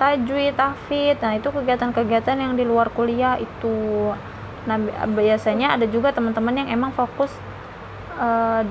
tajwid, 0.00 0.56
tahfidz. 0.56 1.20
Nah, 1.20 1.36
itu 1.36 1.48
kegiatan-kegiatan 1.52 2.36
yang 2.40 2.56
di 2.56 2.64
luar 2.64 2.88
kuliah 2.90 3.36
itu. 3.36 3.76
Nah, 4.62 4.76
biasanya 5.10 5.74
ada 5.74 5.86
juga 5.90 6.14
teman-teman 6.14 6.64
yang 6.64 6.68
emang 6.70 6.94
fokus 6.94 7.30
uh, 8.18 8.62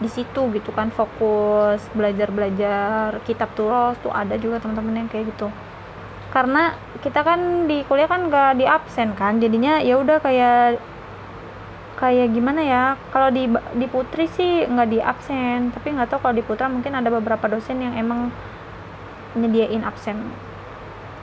di 0.00 0.08
situ 0.08 0.50
gitu 0.56 0.70
kan, 0.72 0.88
fokus 0.90 1.84
belajar-belajar 1.92 3.20
kitab 3.28 3.52
turos 3.52 3.96
tuh 4.00 4.10
ada 4.10 4.34
juga 4.40 4.58
teman-teman 4.60 5.04
yang 5.04 5.08
kayak 5.12 5.30
gitu. 5.36 5.52
Karena 6.32 6.74
kita 7.04 7.20
kan 7.20 7.68
di 7.68 7.84
kuliah 7.84 8.08
kan 8.08 8.32
gak 8.32 8.56
di 8.56 8.64
absen 8.64 9.12
kan 9.12 9.36
jadinya 9.36 9.76
ya 9.84 10.00
udah 10.00 10.24
kayak 10.24 10.80
kayak 12.00 12.32
gimana 12.32 12.64
ya 12.64 12.84
kalau 13.12 13.28
di 13.28 13.46
di 13.76 13.86
putri 13.86 14.26
sih 14.26 14.66
nggak 14.66 14.88
di 14.90 14.98
absen 14.98 15.70
tapi 15.70 15.94
nggak 15.94 16.10
tahu 16.10 16.20
kalau 16.26 16.34
di 16.34 16.42
putra 16.42 16.66
mungkin 16.66 16.96
ada 16.96 17.06
beberapa 17.06 17.46
dosen 17.46 17.78
yang 17.78 17.94
emang 17.94 18.32
nyediain 19.36 19.84
absen. 19.84 20.16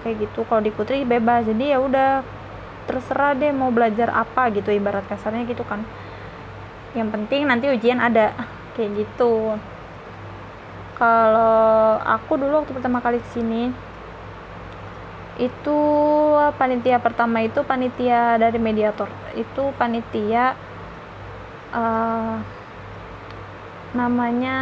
Kayak 0.05 0.29
gitu 0.29 0.45
kalau 0.45 0.61
di 0.61 0.71
putri 0.71 1.01
bebas 1.01 1.49
jadi 1.49 1.75
ya 1.75 1.79
udah 1.81 2.09
terserah 2.89 3.37
deh 3.37 3.53
mau 3.53 3.69
belajar 3.69 4.09
apa 4.13 4.49
gitu 4.53 4.69
ibarat 4.73 5.05
kasarnya 5.07 5.45
gitu 5.49 5.61
kan. 5.65 5.83
Yang 6.97 7.09
penting 7.15 7.41
nanti 7.47 7.71
ujian 7.71 8.01
ada 8.01 8.33
kayak 8.75 9.05
gitu. 9.05 9.55
Kalau 10.97 11.97
aku 12.05 12.37
dulu 12.37 12.61
waktu 12.61 12.77
pertama 12.77 13.01
kali 13.01 13.17
ke 13.17 13.29
sini 13.33 13.73
itu 15.41 15.79
panitia 16.59 17.01
pertama 17.01 17.41
itu 17.41 17.65
panitia 17.65 18.37
dari 18.37 18.59
mediator. 18.61 19.09
Itu 19.33 19.73
panitia 19.79 20.53
uh, 21.73 22.37
namanya 23.91 24.57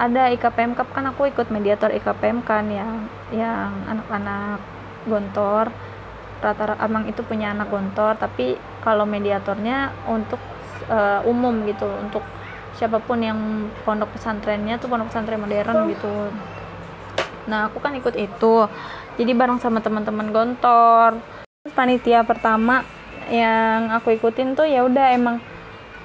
ada 0.00 0.32
IKPM 0.32 0.72
Cup 0.72 0.88
kan 0.96 1.04
aku 1.12 1.28
ikut 1.28 1.52
mediator 1.52 1.92
IKPM 1.92 2.40
kan 2.40 2.64
yang 2.72 3.04
yang 3.30 3.72
anak-anak 3.84 4.60
gontor 5.04 5.68
rata-rata 6.40 6.80
emang 6.88 7.04
itu 7.06 7.20
punya 7.20 7.52
anak 7.52 7.68
gontor 7.68 8.16
tapi 8.16 8.56
kalau 8.80 9.04
mediatornya 9.04 9.92
untuk 10.08 10.40
uh, 10.88 11.20
umum 11.28 11.68
gitu 11.68 11.86
untuk 12.00 12.24
siapa 12.80 12.96
pun 12.96 13.20
yang 13.20 13.68
pondok 13.84 14.16
pesantrennya 14.16 14.80
tuh 14.80 14.88
pondok 14.88 15.12
pesantren 15.12 15.36
modern 15.36 15.92
gitu. 15.92 16.32
Nah 17.44 17.68
aku 17.68 17.76
kan 17.84 17.92
ikut 17.92 18.16
itu. 18.16 18.54
Jadi 19.20 19.32
bareng 19.36 19.60
sama 19.60 19.84
teman-teman 19.84 20.32
gontor 20.32 21.20
panitia 21.76 22.24
pertama 22.24 22.88
yang 23.28 23.92
aku 23.92 24.16
ikutin 24.16 24.56
tuh 24.56 24.64
ya 24.64 24.80
udah 24.80 25.12
emang 25.12 25.36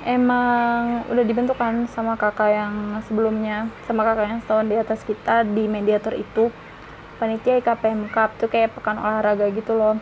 emang 0.04 1.08
udah 1.08 1.24
dibentuk 1.24 1.56
kan 1.56 1.88
sama 1.88 2.20
kakak 2.20 2.51
yang 2.51 3.00
sebelumnya 3.08 3.72
sama 3.88 4.04
kakak 4.04 4.36
yang 4.36 4.42
setahun 4.44 4.68
di 4.68 4.75
atas 4.75 5.00
kita 5.08 5.48
di 5.48 5.63
mediator 5.72 6.12
itu. 6.12 6.51
Panitia 7.15 7.63
IKPM 7.63 8.12
Cup 8.12 8.36
tuh 8.36 8.51
kayak 8.51 8.75
pekan 8.75 9.00
olahraga 9.00 9.48
gitu 9.56 9.72
loh 9.72 9.96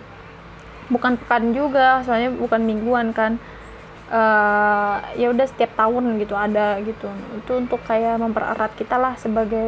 bukan 0.92 1.16
pekan 1.20 1.56
juga 1.56 2.04
soalnya 2.04 2.34
bukan 2.34 2.62
mingguan 2.64 3.16
kan. 3.16 3.40
Uh, 4.14 5.02
ya 5.18 5.34
udah 5.34 5.48
setiap 5.48 5.74
tahun 5.80 6.20
gitu 6.22 6.36
ada 6.38 6.78
gitu. 6.84 7.10
Itu 7.40 7.52
untuk 7.60 7.82
kayak 7.88 8.20
mempererat 8.20 8.76
kita 8.78 9.00
lah 9.00 9.18
sebagai 9.18 9.64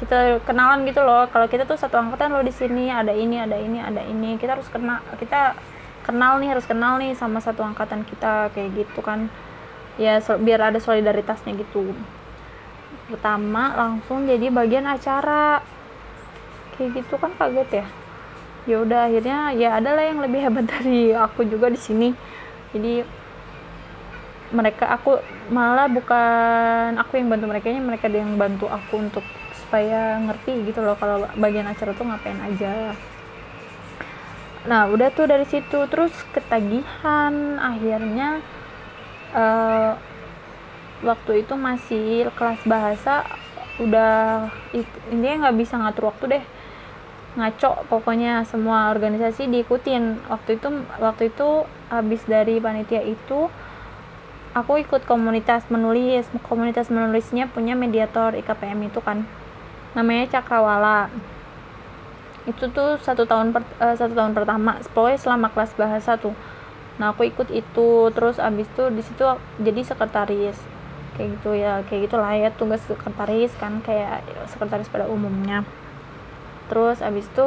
kita 0.00 0.40
kenalan 0.46 0.86
gitu 0.88 1.02
loh. 1.02 1.26
Kalau 1.28 1.46
kita 1.50 1.66
tuh 1.66 1.76
satu 1.76 1.98
angkatan 1.98 2.32
lo 2.32 2.40
di 2.40 2.54
sini 2.54 2.88
ada 2.88 3.12
ini 3.12 3.36
ada 3.42 3.58
ini 3.58 3.78
ada 3.82 4.00
ini. 4.00 4.40
Kita 4.40 4.56
harus 4.56 4.68
kenal 4.70 5.02
kita 5.18 5.58
kenal 6.04 6.38
nih 6.40 6.56
harus 6.56 6.64
kenal 6.68 7.00
nih 7.00 7.16
sama 7.16 7.40
satu 7.40 7.64
angkatan 7.64 8.06
kita 8.06 8.54
kayak 8.54 8.70
gitu 8.74 9.00
kan. 9.04 9.28
Ya 10.00 10.18
biar 10.18 10.72
ada 10.72 10.80
solidaritasnya 10.80 11.52
gitu. 11.58 11.92
Pertama 13.12 13.76
langsung 13.76 14.24
jadi 14.24 14.48
bagian 14.48 14.88
acara. 14.88 15.60
Kayak 16.74 17.04
gitu 17.04 17.14
kan 17.20 17.30
kaget 17.38 17.84
ya 17.84 17.86
ya 18.64 18.80
udah 18.80 19.12
akhirnya 19.12 19.52
ya 19.52 19.76
adalah 19.76 20.02
yang 20.04 20.20
lebih 20.24 20.40
hebat 20.44 20.66
dari 20.74 21.12
aku 21.12 21.44
juga 21.48 21.68
di 21.68 21.80
sini. 21.80 22.08
Jadi 22.74 23.04
mereka 24.54 24.86
aku 24.94 25.18
malah 25.50 25.90
bukan 25.90 26.94
aku 27.00 27.18
yang 27.18 27.28
bantu 27.32 27.44
mereka 27.50 27.66
mereka 27.74 28.06
yang 28.06 28.38
bantu 28.38 28.70
aku 28.70 29.02
untuk 29.02 29.24
supaya 29.54 30.22
ngerti 30.22 30.70
gitu 30.70 30.84
loh 30.84 30.94
kalau 30.94 31.26
bagian 31.34 31.66
acara 31.66 31.90
tuh 31.96 32.06
ngapain 32.06 32.38
aja. 32.38 32.94
Nah 34.64 34.88
udah 34.88 35.08
tuh 35.12 35.28
dari 35.28 35.44
situ 35.44 35.78
terus 35.90 36.12
ketagihan 36.32 37.58
akhirnya 37.60 38.40
uh, 39.34 39.92
waktu 41.04 41.44
itu 41.44 41.54
masih 41.58 42.32
kelas 42.32 42.62
bahasa 42.64 43.28
udah 43.76 44.48
ini 45.10 45.42
nggak 45.42 45.58
bisa 45.58 45.74
ngatur 45.76 46.14
waktu 46.14 46.38
deh 46.38 46.44
ngaco 47.34 47.82
pokoknya 47.90 48.46
semua 48.46 48.94
organisasi 48.94 49.50
diikutin. 49.50 50.22
Waktu 50.30 50.58
itu 50.58 50.68
waktu 51.02 51.34
itu 51.34 51.66
habis 51.90 52.22
dari 52.30 52.62
panitia 52.62 53.02
itu 53.02 53.50
aku 54.54 54.78
ikut 54.78 55.02
komunitas 55.04 55.66
menulis. 55.68 56.30
Komunitas 56.46 56.88
menulisnya 56.94 57.50
punya 57.50 57.74
mediator 57.74 58.38
IKPM 58.38 58.86
itu 58.86 59.02
kan. 59.02 59.26
Namanya 59.98 60.38
Cakrawala. 60.38 61.10
Itu 62.46 62.70
tuh 62.70 63.00
satu 63.02 63.26
tahun 63.26 63.50
per, 63.50 63.66
uh, 63.82 63.96
satu 63.98 64.14
tahun 64.14 64.32
pertama. 64.32 64.78
Pokoknya 64.94 65.18
selama 65.18 65.50
kelas 65.50 65.74
bahasa 65.74 66.14
tuh. 66.14 66.34
Nah 67.02 67.10
aku 67.10 67.26
ikut 67.26 67.50
itu. 67.50 68.14
Terus 68.14 68.38
abis 68.38 68.70
itu 68.70 68.84
di 68.94 69.02
situ 69.02 69.26
jadi 69.58 69.80
sekretaris. 69.82 70.58
Kayak 71.18 71.28
gitu 71.38 71.50
ya. 71.58 71.82
Kayak 71.90 72.00
gitulah 72.06 72.32
ya 72.38 72.50
tugas 72.54 72.82
sekretaris 72.86 73.50
kan. 73.58 73.82
Kayak 73.82 74.22
sekretaris 74.54 74.86
pada 74.86 75.10
umumnya 75.10 75.66
terus 76.68 77.04
abis 77.04 77.28
itu 77.28 77.46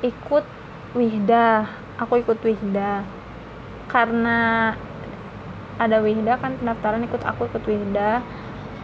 ikut 0.00 0.44
wihda. 0.96 1.68
Aku 2.00 2.16
ikut 2.20 2.40
wihda. 2.40 3.04
Karena 3.90 4.72
ada 5.80 5.96
wihda 6.04 6.36
kan 6.40 6.56
pendaftaran 6.60 7.04
ikut 7.04 7.22
aku 7.24 7.48
ikut 7.52 7.62
wihda. 7.64 8.24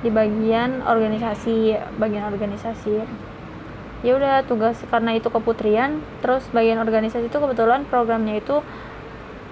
Di 0.05 0.13
bagian 0.13 0.85
organisasi 0.85 1.77
bagian 1.97 2.29
organisasi. 2.29 3.07
Ya 4.05 4.13
udah 4.13 4.45
tugas 4.45 4.77
karena 4.93 5.17
itu 5.17 5.33
keputrian. 5.33 6.05
Terus 6.21 6.45
bagian 6.53 6.79
organisasi 6.79 7.33
itu 7.33 7.39
kebetulan 7.41 7.89
programnya 7.89 8.39
itu 8.39 8.61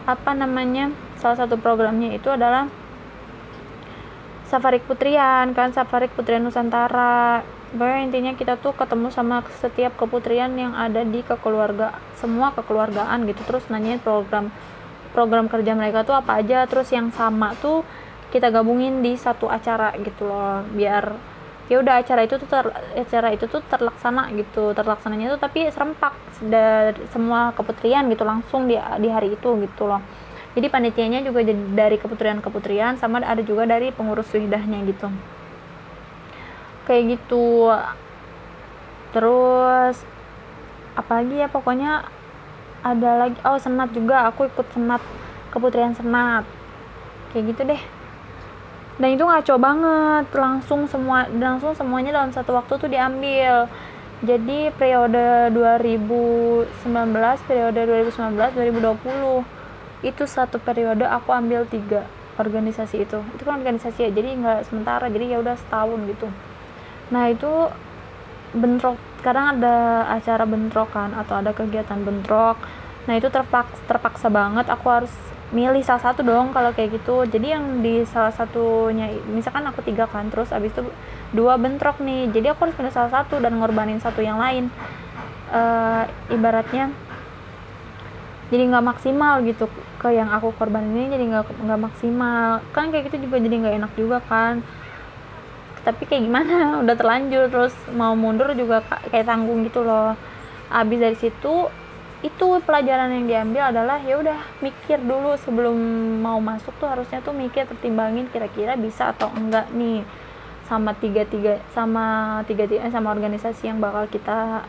apa 0.05 0.37
namanya 0.37 0.93
salah 1.17 1.41
satu 1.41 1.57
programnya 1.57 2.13
itu 2.13 2.29
adalah 2.29 2.69
safari 4.45 4.85
keputrian 4.85 5.57
kan? 5.57 5.73
Safari 5.73 6.13
keputrian 6.13 6.45
Nusantara 6.45 7.41
Pokoknya 7.75 8.07
intinya 8.07 8.33
kita 8.39 8.55
tuh 8.63 8.71
ketemu 8.71 9.11
sama 9.11 9.43
setiap 9.59 9.99
keputrian 9.99 10.55
yang 10.55 10.79
ada 10.79 11.03
di 11.03 11.27
kekeluarga 11.27 11.99
semua 12.15 12.55
kekeluargaan 12.55 13.27
gitu. 13.27 13.43
Terus 13.43 13.67
nanyain 13.67 13.99
program 13.99 14.55
program 15.11 15.51
kerja 15.51 15.75
mereka 15.75 16.07
tuh 16.07 16.15
apa 16.15 16.39
aja. 16.39 16.71
Terus 16.71 16.95
yang 16.95 17.11
sama 17.11 17.59
tuh 17.59 17.83
kita 18.31 18.55
gabungin 18.55 19.03
di 19.03 19.19
satu 19.19 19.51
acara 19.51 19.91
gitu 19.99 20.23
loh 20.23 20.63
biar 20.71 21.19
ya 21.67 21.81
udah 21.83 21.99
acara 21.99 22.29
itu 22.29 22.39
tuh 22.39 22.47
ter, 22.47 22.67
acara 22.95 23.35
itu 23.35 23.51
tuh 23.51 23.59
terlaksana 23.67 24.31
gitu. 24.39 24.71
Terlaksananya 24.71 25.35
tuh 25.35 25.41
tapi 25.43 25.67
serempak 25.67 26.15
dari 26.47 27.03
semua 27.11 27.51
keputrian 27.59 28.07
gitu 28.07 28.23
langsung 28.23 28.71
di 28.71 28.79
di 29.03 29.09
hari 29.11 29.35
itu 29.35 29.51
gitu 29.67 29.91
loh. 29.91 29.99
Jadi 30.55 30.71
panitianya 30.71 31.27
juga 31.27 31.43
dari 31.51 31.99
keputrian-keputrian 31.99 33.03
sama 33.03 33.19
ada 33.19 33.43
juga 33.43 33.67
dari 33.67 33.91
pengurus 33.91 34.31
suhidahnya 34.31 34.87
gitu 34.87 35.11
kayak 36.85 37.19
gitu. 37.19 37.73
Terus 39.13 39.97
apalagi 40.95 41.43
ya 41.43 41.49
pokoknya 41.51 42.07
ada 42.85 43.11
lagi 43.27 43.39
oh 43.43 43.59
senat 43.59 43.91
juga 43.97 44.29
aku 44.29 44.47
ikut 44.47 44.67
senat 44.73 45.01
keputrian 45.51 45.97
senat. 45.97 46.45
Kayak 47.33 47.45
gitu 47.55 47.63
deh. 47.75 47.83
Dan 48.95 49.19
itu 49.19 49.25
ngaco 49.27 49.55
banget 49.59 50.27
langsung 50.31 50.87
semua 50.87 51.27
langsung 51.27 51.75
semuanya 51.75 52.15
dalam 52.15 52.31
satu 52.31 52.55
waktu 52.55 52.79
tuh 52.79 52.91
diambil. 52.91 53.67
Jadi 54.25 54.73
periode 54.79 55.53
2019 55.53 56.71
periode 57.45 57.81
2019 57.83 58.57
2020 58.57 59.45
itu 60.05 60.25
satu 60.29 60.57
periode 60.61 61.05
aku 61.05 61.33
ambil 61.35 61.67
tiga 61.67 62.07
organisasi 62.39 63.05
itu. 63.05 63.19
Itu 63.35 63.43
kan 63.43 63.61
organisasi 63.61 64.09
ya 64.09 64.11
jadi 64.15 64.39
nggak 64.39 64.61
sementara 64.71 65.11
jadi 65.11 65.37
ya 65.37 65.43
udah 65.43 65.57
setahun 65.59 65.99
gitu 66.09 66.29
nah 67.13 67.29
itu 67.29 67.69
bentrok. 68.55 68.97
Kadang 69.21 69.59
ada 69.59 70.07
acara 70.15 70.45
bentrok 70.47 70.95
kan 70.95 71.11
atau 71.17 71.41
ada 71.41 71.51
kegiatan 71.51 71.99
bentrok. 72.01 72.57
Nah 73.05 73.15
itu 73.19 73.29
terpaksa, 73.29 73.81
terpaksa 73.85 74.29
banget. 74.31 74.71
Aku 74.71 74.87
harus 74.89 75.13
milih 75.53 75.85
salah 75.87 76.03
satu 76.13 76.25
dong 76.25 76.55
kalau 76.55 76.71
kayak 76.73 77.01
gitu. 77.01 77.27
Jadi 77.29 77.53
yang 77.53 77.83
di 77.85 78.07
salah 78.09 78.33
satunya 78.33 79.11
misalkan 79.29 79.67
aku 79.69 79.85
tiga 79.85 80.09
kan 80.09 80.31
terus 80.33 80.55
abis 80.55 80.73
itu 80.73 80.87
dua 81.35 81.59
bentrok 81.61 82.01
nih. 82.01 82.31
Jadi 82.33 82.47
aku 82.53 82.69
harus 82.69 82.77
pilih 82.77 82.95
salah 82.95 83.13
satu 83.13 83.41
dan 83.43 83.59
ngorbanin 83.59 84.01
satu 84.01 84.23
yang 84.23 84.39
lain. 84.39 84.71
Uh, 85.55 86.09
ibaratnya 86.33 86.91
jadi 88.49 88.67
nggak 88.67 88.87
maksimal 88.97 89.41
gitu 89.47 89.71
ke 90.01 90.09
yang 90.11 90.33
aku 90.33 90.51
korbanin 90.57 90.95
ini 90.95 91.07
jadi 91.13 91.25
nggak 91.33 91.45
nggak 91.65 91.81
maksimal. 91.81 92.61
Kan 92.77 92.93
kayak 92.93 93.09
gitu 93.13 93.29
juga 93.29 93.41
jadi 93.41 93.55
nggak 93.57 93.75
enak 93.81 93.93
juga 93.97 94.19
kan 94.25 94.61
tapi 95.85 96.09
kayak 96.09 96.25
gimana? 96.25 96.55
Udah 96.83 96.97
terlanjur. 96.97 97.53
Terus 97.53 97.75
mau 97.93 98.17
mundur 98.17 98.51
juga 98.57 98.81
kayak 99.13 99.29
tanggung 99.29 99.63
gitu 99.69 99.85
loh. 99.85 100.17
Abis 100.73 100.99
dari 100.99 101.17
situ 101.21 101.69
itu 102.25 102.47
pelajaran 102.65 103.13
yang 103.13 103.27
diambil 103.29 103.69
adalah 103.69 104.01
ya 104.01 104.17
udah 104.17 104.41
mikir 104.65 104.97
dulu 104.97 105.37
sebelum 105.37 105.77
mau 106.25 106.41
masuk 106.41 106.73
tuh 106.81 106.89
harusnya 106.89 107.21
tuh 107.21 107.37
mikir 107.37 107.69
pertimbangin 107.69 108.33
kira-kira 108.33 108.81
bisa 108.81 109.13
atau 109.13 109.29
enggak 109.37 109.69
nih 109.77 110.01
sama 110.65 110.97
tiga 110.97 111.29
tiga 111.29 111.61
sama 111.77 112.41
tiga 112.49 112.65
tiga 112.65 112.89
sama 112.89 113.13
organisasi 113.13 113.69
yang 113.69 113.77
bakal 113.77 114.09
kita 114.09 114.65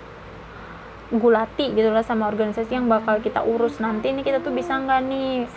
gulati 1.16 1.72
gitu 1.72 1.96
lah 1.96 2.04
sama 2.04 2.28
organisasi 2.28 2.76
yang 2.76 2.92
bakal 2.92 3.24
kita 3.24 3.40
urus. 3.40 3.80
Nanti 3.80 4.12
ini 4.12 4.20
kita 4.20 4.44
tuh 4.44 4.52
bisa 4.52 4.76
enggak 4.76 5.08
nih 5.08 5.48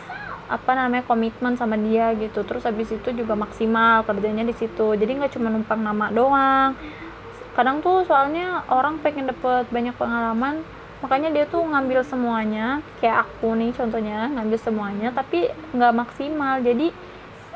apa 0.48 0.72
namanya 0.72 1.04
komitmen 1.04 1.54
sama 1.54 1.76
dia 1.76 2.16
gitu. 2.16 2.42
Terus 2.42 2.64
habis 2.64 2.88
itu 2.88 3.08
juga 3.12 3.36
maksimal 3.36 4.02
kerjanya 4.08 4.42
di 4.42 4.56
situ. 4.56 4.96
Jadi 4.96 5.20
nggak 5.20 5.36
cuma 5.36 5.52
numpang 5.52 5.80
nama 5.84 6.08
doang. 6.08 6.72
Kadang 7.52 7.84
tuh 7.84 8.02
soalnya 8.08 8.64
orang 8.72 8.98
pengen 9.04 9.28
dapet 9.28 9.68
banyak 9.68 9.94
pengalaman 9.94 10.64
makanya 10.98 11.30
dia 11.30 11.44
tuh 11.46 11.62
ngambil 11.62 12.02
semuanya. 12.02 12.80
Kayak 12.98 13.28
aku 13.28 13.54
nih 13.54 13.70
contohnya 13.76 14.32
ngambil 14.32 14.58
semuanya 14.58 15.08
tapi 15.12 15.52
nggak 15.76 15.94
maksimal. 15.94 16.64
Jadi 16.64 16.90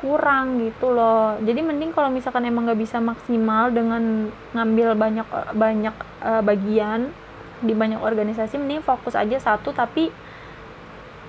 kurang 0.03 0.59
gitu 0.61 0.91
loh. 0.91 1.39
Jadi 1.41 1.61
mending 1.63 1.95
kalau 1.95 2.11
misalkan 2.11 2.45
emang 2.45 2.69
nggak 2.69 2.81
bisa 2.83 2.99
maksimal 2.99 3.71
dengan 3.71 4.29
ngambil 4.53 4.99
banyak 4.99 5.29
banyak 5.55 5.95
uh, 6.21 6.43
bagian 6.43 7.15
di 7.63 7.73
banyak 7.73 8.03
organisasi 8.03 8.59
mending 8.59 8.83
fokus 8.83 9.15
aja 9.15 9.39
satu 9.39 9.71
tapi 9.71 10.11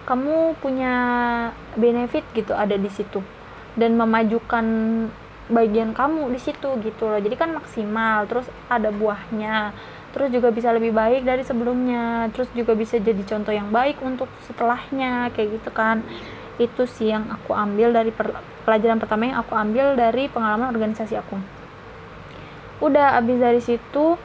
kamu 0.04 0.60
punya 0.60 0.96
benefit 1.80 2.24
gitu 2.36 2.52
ada 2.52 2.76
di 2.76 2.89
situ. 2.92 3.24
Dan 3.74 3.98
memajukan 3.98 4.66
bagian 5.52 5.92
kamu 5.92 6.32
di 6.32 6.39
situ 6.39 6.70
gitu 6.80 7.04
loh. 7.10 7.20
Jadi 7.20 7.36
kan 7.36 7.52
maksimal 7.52 8.28
terus 8.30 8.48
ada 8.72 8.89
buahnya 8.94 9.76
terus 10.13 10.30
juga 10.30 10.54
bisa 10.54 10.70
lebih 10.70 10.94
baik 10.94 11.26
dari 11.26 11.42
sebelumnya 11.42 12.30
terus 12.38 12.46
juga 12.54 12.78
bisa 12.78 13.02
jadi 13.02 13.18
contoh 13.26 13.50
yang 13.50 13.74
baik 13.74 13.98
untuk 14.06 14.30
setelahnya 14.46 15.34
kayak 15.34 15.60
gitu 15.60 15.70
kan. 15.74 16.06
Itu 16.62 16.86
sih 16.86 17.10
yang 17.10 17.34
aku 17.34 17.58
ambil 17.58 17.89
dari 17.89 18.13
pelajaran 18.63 19.02
pertama 19.02 19.34
yang 19.34 19.42
aku 19.42 19.58
ambil 19.58 19.98
dari 19.98 20.30
pengalaman 20.30 20.70
organisasi 20.70 21.18
aku. 21.18 21.42
Udah 22.84 23.18
abis 23.18 23.38
dari 23.42 23.62
situ 23.63 24.16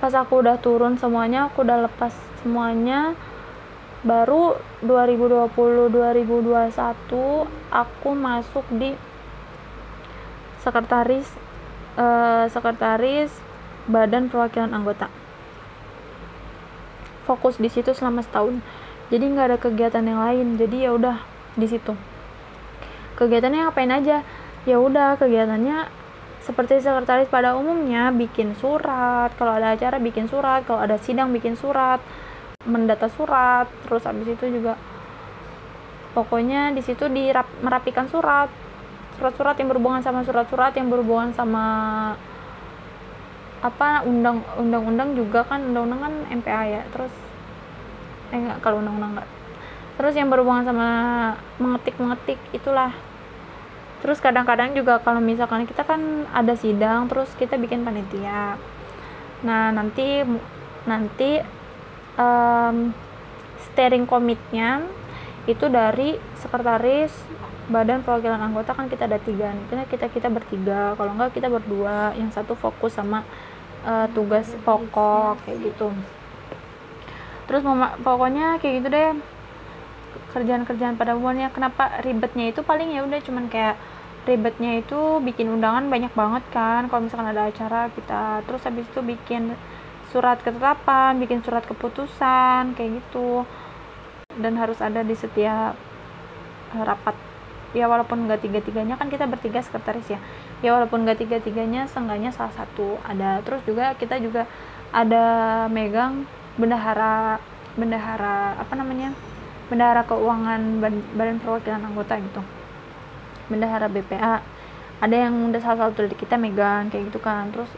pas 0.00 0.16
aku 0.16 0.40
udah 0.40 0.56
turun 0.56 0.96
semuanya 0.96 1.52
aku 1.52 1.60
udah 1.60 1.84
lepas 1.84 2.16
semuanya 2.40 3.12
baru 4.00 4.56
2020-2021 4.80 6.72
aku 7.68 8.10
masuk 8.16 8.64
di 8.72 8.96
sekretaris 10.64 11.28
uh, 12.00 12.48
sekretaris 12.48 13.28
Badan 13.88 14.32
Perwakilan 14.32 14.72
Anggota. 14.72 15.12
Fokus 17.28 17.60
di 17.60 17.68
situ 17.68 17.92
selama 17.92 18.24
setahun. 18.24 18.64
Jadi 19.12 19.24
nggak 19.26 19.46
ada 19.52 19.58
kegiatan 19.60 20.04
yang 20.04 20.20
lain. 20.20 20.56
Jadi 20.56 20.86
ya 20.88 20.96
udah 20.96 21.20
di 21.56 21.66
situ. 21.68 21.92
Kegiatannya 23.20 23.68
ngapain 23.68 23.92
aja? 23.92 24.24
Ya 24.64 24.76
udah 24.80 25.16
kegiatannya 25.20 25.88
seperti 26.40 26.80
sekretaris 26.80 27.28
pada 27.28 27.52
umumnya 27.56 28.08
bikin 28.14 28.56
surat. 28.56 29.32
Kalau 29.36 29.56
ada 29.60 29.76
acara 29.76 30.00
bikin 30.00 30.28
surat. 30.28 30.64
Kalau 30.64 30.80
ada 30.80 30.96
sidang 30.96 31.32
bikin 31.32 31.56
surat 31.58 32.00
mendata 32.68 33.08
surat 33.08 33.64
terus 33.88 34.04
habis 34.04 34.28
itu 34.28 34.44
juga 34.52 34.76
pokoknya 36.12 36.74
di 36.76 36.82
situ 36.84 37.08
dirap, 37.08 37.48
merapikan 37.64 38.10
surat. 38.10 38.50
Surat-surat 39.16 39.56
yang 39.60 39.68
berhubungan 39.68 40.00
sama 40.00 40.24
surat-surat 40.24 40.72
yang 40.76 40.88
berhubungan 40.88 41.32
sama 41.36 41.64
apa 43.60 44.00
undang 44.08 44.40
undang-undang 44.56 45.12
juga 45.12 45.44
kan 45.44 45.60
undang-undang 45.60 46.00
kan 46.00 46.14
MPA 46.40 46.62
ya 46.64 46.82
terus 46.88 47.12
eh 48.32 48.40
enggak 48.40 48.64
kalau 48.64 48.80
undang-undang 48.80 49.20
enggak. 49.20 49.28
Terus 50.00 50.14
yang 50.16 50.32
berhubungan 50.32 50.64
sama 50.64 50.88
mengetik-mengetik 51.60 52.40
itulah. 52.56 52.96
Terus 54.00 54.16
kadang-kadang 54.24 54.72
juga 54.72 54.96
kalau 55.04 55.20
misalkan 55.20 55.68
kita 55.68 55.84
kan 55.84 56.24
ada 56.32 56.56
sidang 56.56 57.04
terus 57.12 57.28
kita 57.36 57.60
bikin 57.60 57.84
panitia. 57.84 58.56
Nah 59.44 59.68
nanti 59.76 60.24
nanti 60.88 61.59
um, 62.20 62.92
steering 63.72 64.04
committee-nya 64.04 64.84
itu 65.48 65.66
dari 65.72 66.20
sekretaris 66.36 67.10
badan 67.70 68.02
perwakilan 68.02 68.50
anggota 68.50 68.76
kan 68.76 68.90
kita 68.90 69.08
ada 69.08 69.16
tiga 69.16 69.54
nih. 69.54 69.86
Kita 69.88 70.06
kita 70.12 70.28
bertiga. 70.28 70.92
Kalau 70.98 71.16
enggak 71.16 71.32
kita 71.32 71.48
berdua. 71.48 72.12
Yang 72.18 72.36
satu 72.36 72.52
fokus 72.58 72.92
sama 72.98 73.24
uh, 73.86 74.04
tugas 74.12 74.50
pokok 74.66 75.40
kayak 75.46 75.70
gitu. 75.70 75.88
Terus 77.48 77.62
pokoknya 78.04 78.60
kayak 78.60 78.74
gitu 78.82 78.88
deh. 78.90 79.10
Kerjaan-kerjaan 80.34 80.98
pada 81.00 81.16
umumnya. 81.16 81.48
Kenapa 81.54 82.02
ribetnya 82.04 82.50
itu 82.50 82.60
paling 82.60 82.90
ya 82.90 83.06
udah 83.06 83.18
cuman 83.22 83.46
kayak 83.48 83.78
ribetnya 84.28 84.84
itu 84.84 85.18
bikin 85.24 85.48
undangan 85.48 85.86
banyak 85.86 86.12
banget 86.12 86.44
kan. 86.50 86.90
Kalau 86.90 87.06
misalkan 87.06 87.30
ada 87.30 87.48
acara 87.48 87.86
kita. 87.94 88.44
Terus 88.44 88.62
habis 88.66 88.84
itu 88.90 89.00
bikin 89.00 89.54
surat 90.10 90.42
ketetapan, 90.42 91.16
bikin 91.22 91.40
surat 91.40 91.62
keputusan 91.64 92.74
kayak 92.74 93.00
gitu. 93.02 93.46
Dan 94.36 94.58
harus 94.58 94.78
ada 94.82 95.02
di 95.06 95.14
setiap 95.14 95.74
uh, 96.74 96.84
rapat. 96.84 97.14
Ya 97.70 97.86
walaupun 97.86 98.26
nggak 98.26 98.42
tiga-tiganya 98.42 98.98
kan 98.98 99.06
kita 99.06 99.30
bertiga 99.30 99.62
sekretaris 99.62 100.10
ya. 100.10 100.18
Ya 100.60 100.74
walaupun 100.74 101.06
nggak 101.06 101.22
tiga-tiganya 101.22 101.86
seenggaknya 101.86 102.34
salah 102.34 102.54
satu 102.54 102.98
ada. 103.06 103.38
Terus 103.46 103.62
juga 103.62 103.94
kita 103.94 104.18
juga 104.18 104.50
ada 104.90 105.66
megang 105.70 106.26
bendahara 106.58 107.38
bendahara 107.78 108.58
apa 108.58 108.74
namanya? 108.74 109.14
bendahara 109.70 110.02
keuangan 110.02 110.82
badan 111.14 111.38
perwakilan 111.38 111.78
anggota 111.78 112.18
gitu. 112.18 112.42
Bendahara 113.46 113.86
BPA. 113.86 114.42
Ada 114.98 115.30
yang 115.30 115.46
udah 115.46 115.62
salah 115.62 115.88
satu 115.88 116.02
dari 116.02 116.18
kita 116.18 116.34
megang 116.34 116.90
kayak 116.90 117.14
gitu 117.14 117.22
kan. 117.22 117.54
Terus 117.54 117.70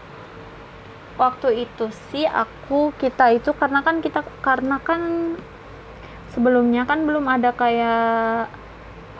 waktu 1.20 1.68
itu 1.68 1.92
sih 2.10 2.24
aku 2.24 2.96
kita 2.96 3.36
itu 3.36 3.52
karena 3.52 3.84
kan 3.84 4.00
kita 4.00 4.24
karena 4.40 4.80
kan 4.80 5.34
sebelumnya 6.32 6.88
kan 6.88 7.04
belum 7.04 7.28
ada 7.28 7.52
kayak 7.52 8.48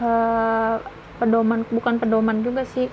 uh, 0.00 0.80
pedoman 1.20 1.62
bukan 1.68 2.00
pedoman 2.00 2.40
juga 2.40 2.64
sih. 2.64 2.88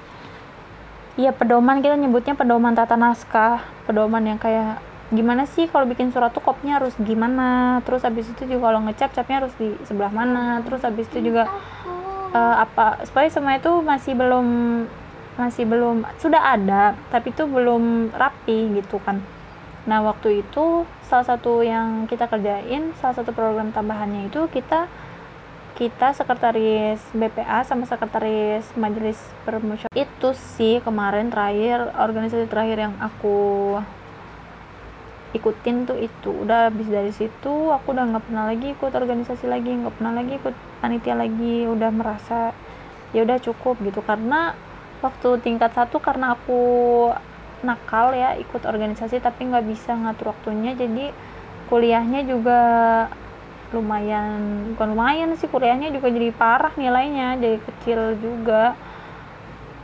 Iya 1.20 1.36
pedoman 1.36 1.84
kita 1.84 2.00
nyebutnya 2.00 2.36
pedoman 2.36 2.76
tata 2.76 2.96
naskah. 2.96 3.64
Pedoman 3.88 4.24
yang 4.24 4.40
kayak 4.40 4.80
gimana 5.10 5.50
sih 5.50 5.66
kalau 5.66 5.90
bikin 5.90 6.14
surat 6.14 6.32
tuh 6.32 6.44
kopnya 6.44 6.80
harus 6.80 6.94
gimana? 7.00 7.80
Terus 7.84 8.06
habis 8.06 8.30
itu 8.30 8.46
juga 8.46 8.72
kalau 8.72 8.86
ngecap 8.88 9.10
capnya 9.16 9.44
harus 9.44 9.54
di 9.58 9.74
sebelah 9.88 10.14
mana? 10.14 10.62
Terus 10.64 10.84
habis 10.86 11.08
itu 11.12 11.32
juga 11.32 11.50
uh, 12.36 12.56
apa 12.64 13.04
supaya 13.08 13.28
semua 13.32 13.58
itu 13.58 13.72
masih 13.82 14.14
belum 14.14 14.48
masih 15.40 15.64
belum 15.64 16.04
sudah 16.20 16.60
ada 16.60 17.00
tapi 17.08 17.32
itu 17.32 17.48
belum 17.48 18.12
rapi 18.12 18.76
gitu 18.76 19.00
kan. 19.00 19.24
Nah 19.88 20.04
waktu 20.04 20.44
itu 20.44 20.84
salah 21.08 21.24
satu 21.24 21.64
yang 21.64 22.06
kita 22.12 22.28
kerjain 22.28 22.92
salah 23.00 23.16
satu 23.16 23.32
program 23.32 23.72
tambahannya 23.72 24.28
itu 24.28 24.46
kita 24.52 24.92
kita 25.80 26.12
sekretaris 26.12 27.00
BPA 27.16 27.64
sama 27.64 27.88
sekretaris 27.88 28.68
majelis 28.76 29.16
permusyawaratan 29.48 29.96
itu 29.96 30.30
sih 30.60 30.84
kemarin 30.84 31.32
terakhir 31.32 31.96
organisasi 31.96 32.52
terakhir 32.52 32.92
yang 32.92 32.96
aku 33.00 33.80
ikutin 35.32 35.88
tuh 35.88 35.96
itu. 35.96 36.36
Udah 36.36 36.68
habis 36.68 36.90
dari 36.90 37.16
situ 37.16 37.72
aku 37.72 37.96
udah 37.96 38.06
nggak 38.12 38.26
pernah 38.28 38.46
lagi 38.50 38.76
ikut 38.76 38.92
organisasi 38.92 39.46
lagi 39.48 39.72
nggak 39.72 39.96
pernah 39.96 40.14
lagi 40.20 40.34
ikut 40.36 40.56
panitia 40.84 41.16
lagi. 41.16 41.64
Udah 41.70 41.90
merasa 41.96 42.52
ya 43.16 43.24
udah 43.24 43.38
cukup 43.40 43.80
gitu. 43.80 44.04
Karena 44.04 44.58
waktu 45.00 45.30
tingkat 45.40 45.72
satu 45.72 46.00
karena 46.04 46.36
aku 46.36 46.62
nakal 47.60 48.16
ya 48.16 48.40
ikut 48.40 48.64
organisasi 48.64 49.20
tapi 49.20 49.48
nggak 49.48 49.68
bisa 49.68 49.96
ngatur 49.96 50.32
waktunya. 50.32 50.76
Jadi 50.76 51.12
kuliahnya 51.68 52.26
juga 52.26 52.60
lumayan 53.70 54.66
bukan 54.74 54.88
lumayan 54.98 55.30
sih 55.38 55.46
kuliahnya 55.46 55.94
juga 55.94 56.10
jadi 56.10 56.34
parah 56.34 56.74
nilainya 56.74 57.38
jadi 57.38 57.62
kecil 57.62 58.18
juga 58.18 58.74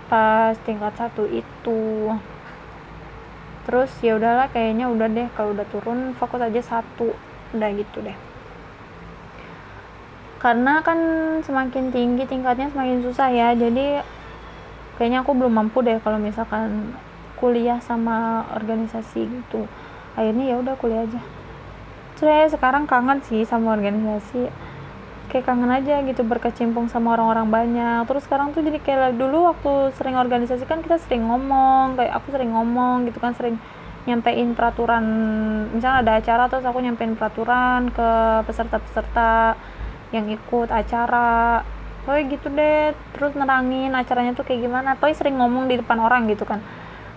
pas 0.10 0.58
tingkat 0.65 0.93
satu 0.97 1.30
itu. 1.30 2.10
Terus 3.65 3.89
ya 4.01 4.17
udahlah 4.17 4.49
kayaknya 4.49 4.89
udah 4.89 5.08
deh 5.10 5.28
kalau 5.34 5.54
udah 5.54 5.65
turun 5.69 6.13
fokus 6.17 6.41
aja 6.41 6.62
satu 6.62 7.13
udah 7.54 7.69
gitu 7.78 8.01
deh. 8.01 8.17
Karena 10.41 10.82
kan 10.86 10.99
semakin 11.41 11.89
tinggi 11.89 12.30
tingkatnya 12.30 12.69
semakin 12.69 13.01
susah 13.01 13.30
ya 13.34 13.58
jadi 13.58 14.06
kayaknya 14.95 15.23
aku 15.23 15.31
belum 15.36 15.53
mampu 15.53 15.84
deh 15.84 15.99
kalau 15.99 16.19
misalkan 16.19 16.95
kuliah 17.36 17.79
sama 17.84 18.47
organisasi 18.55 19.27
gitu. 19.27 19.67
Akhirnya 20.15 20.55
ya 20.55 20.55
udah 20.60 20.75
kuliah 20.79 21.03
aja. 21.03 21.21
Saya 22.15 22.47
sekarang 22.47 22.88
kangen 22.88 23.19
sih 23.27 23.43
sama 23.43 23.75
organisasi. 23.75 24.47
Kayak 25.27 25.45
kangen 25.51 25.67
aja 25.67 25.99
gitu 26.08 26.23
berkecimpung 26.23 26.88
sama 26.88 27.19
orang-orang 27.19 27.51
banyak. 27.51 28.08
Terus 28.08 28.23
sekarang 28.23 28.55
tuh 28.55 28.63
jadi 28.63 28.79
kayak 28.79 29.19
dulu 29.19 29.51
waktu 29.51 29.91
sering 29.99 30.15
organisasi 30.15 30.63
kan 30.63 30.79
kita 30.79 30.95
sering 31.03 31.27
ngomong 31.27 31.99
kayak 31.99 32.15
aku 32.15 32.31
sering 32.31 32.55
ngomong 32.55 33.03
gitu 33.12 33.19
kan 33.19 33.36
sering 33.36 33.60
nyampein 34.08 34.55
peraturan. 34.55 35.03
Misalnya 35.75 36.08
ada 36.08 36.12
acara 36.23 36.43
terus 36.47 36.63
aku 36.63 36.79
nyampein 36.79 37.19
peraturan 37.19 37.91
ke 37.91 38.10
peserta-peserta 38.47 39.60
yang 40.15 40.31
ikut 40.31 40.71
acara 40.71 41.60
oh 42.06 42.15
gitu 42.15 42.48
deh. 42.54 42.94
Terus 43.13 43.34
nerangin 43.34 43.91
acaranya 43.94 44.32
tuh 44.38 44.46
kayak 44.46 44.62
gimana. 44.65 44.96
Pokoknya 44.98 45.18
sering 45.18 45.36
ngomong 45.38 45.70
di 45.70 45.82
depan 45.82 45.98
orang 46.02 46.30
gitu 46.30 46.46
kan. 46.46 46.62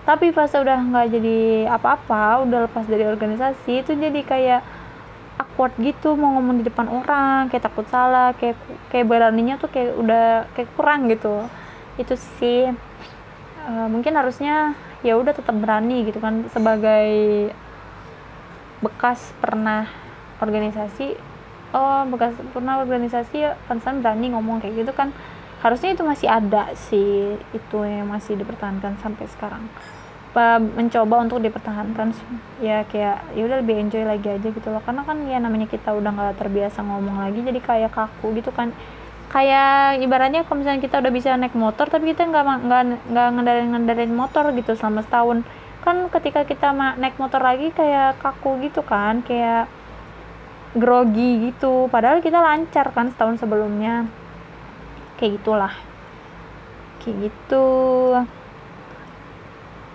Tapi 0.08 0.32
pas 0.32 0.48
udah 0.48 0.78
nggak 0.88 1.06
jadi 1.20 1.38
apa-apa 1.68 2.48
udah 2.48 2.64
lepas 2.64 2.88
dari 2.88 3.04
organisasi 3.04 3.84
itu 3.84 3.92
jadi 3.92 4.20
kayak 4.24 4.60
awkward 5.36 5.76
gitu 5.76 6.16
mau 6.16 6.32
ngomong 6.40 6.64
di 6.64 6.64
depan 6.64 6.88
orang 6.88 7.52
kayak 7.52 7.68
takut 7.68 7.84
salah 7.92 8.32
kayak 8.34 8.56
kayak 8.88 9.04
beraninya 9.04 9.60
tuh 9.60 9.68
kayak 9.68 9.92
udah 10.00 10.48
kayak 10.56 10.72
kurang 10.74 11.12
gitu. 11.12 11.44
Itu 12.00 12.16
sih. 12.40 12.72
Uh, 13.68 13.86
mungkin 13.92 14.16
harusnya 14.16 14.72
ya 15.04 15.20
udah 15.20 15.36
tetap 15.36 15.52
berani 15.60 16.08
gitu 16.08 16.24
kan. 16.24 16.48
Sebagai 16.48 17.52
bekas 18.80 19.34
pernah 19.42 19.90
organisasi 20.38 21.18
oh 21.74 22.06
bekas 22.08 22.36
pernah 22.54 22.80
organisasi 22.80 23.36
ya 23.36 23.56
pansan 23.68 24.00
berani 24.00 24.32
ngomong 24.32 24.62
kayak 24.62 24.86
gitu 24.86 24.92
kan. 24.96 25.12
Harusnya 25.58 25.90
itu 25.90 26.06
masih 26.06 26.30
ada 26.30 26.70
sih 26.78 27.34
itu 27.50 27.78
yang 27.82 28.06
masih 28.06 28.38
dipertahankan 28.38 28.94
sampai 29.02 29.26
sekarang. 29.26 29.66
Mencoba 30.78 31.26
untuk 31.26 31.42
dipertahankan 31.42 32.14
ya 32.62 32.86
kayak 32.86 33.34
ya 33.34 33.42
udah 33.42 33.58
lebih 33.58 33.74
enjoy 33.74 34.06
lagi 34.06 34.30
aja 34.30 34.48
gitu 34.54 34.68
loh. 34.70 34.78
Karena 34.86 35.02
kan 35.02 35.18
ya 35.26 35.42
namanya 35.42 35.66
kita 35.66 35.90
udah 35.90 36.14
nggak 36.14 36.38
terbiasa 36.38 36.78
ngomong 36.86 37.26
lagi 37.26 37.42
jadi 37.42 37.58
kayak 37.58 37.90
kaku 37.90 38.38
gitu 38.38 38.54
kan. 38.54 38.70
Kayak 39.28 39.98
ibaratnya 39.98 40.46
kalau 40.46 40.62
misalnya 40.62 40.78
kita 40.78 41.02
udah 41.02 41.10
bisa 41.10 41.34
naik 41.34 41.58
motor 41.58 41.90
tapi 41.90 42.14
kita 42.14 42.30
nggak 42.30 42.44
nggak 42.70 42.82
nggak 43.10 43.28
ngendarin 43.34 43.68
ngendarin 43.74 44.12
motor 44.14 44.46
gitu 44.54 44.78
selama 44.78 45.02
setahun. 45.02 45.42
Kan 45.82 46.06
ketika 46.06 46.46
kita 46.46 46.70
naik 46.70 47.18
motor 47.18 47.42
lagi 47.42 47.74
kayak 47.74 48.22
kaku 48.22 48.62
gitu 48.62 48.86
kan 48.86 49.26
kayak 49.26 49.66
grogi 50.76 51.48
gitu. 51.48 51.88
Padahal 51.88 52.20
kita 52.20 52.40
lancar 52.42 52.92
kan 52.92 53.08
setahun 53.08 53.40
sebelumnya. 53.40 54.04
Kayak 55.16 55.40
gitulah. 55.40 55.74
Kayak 57.00 57.30
gitu. 57.30 57.66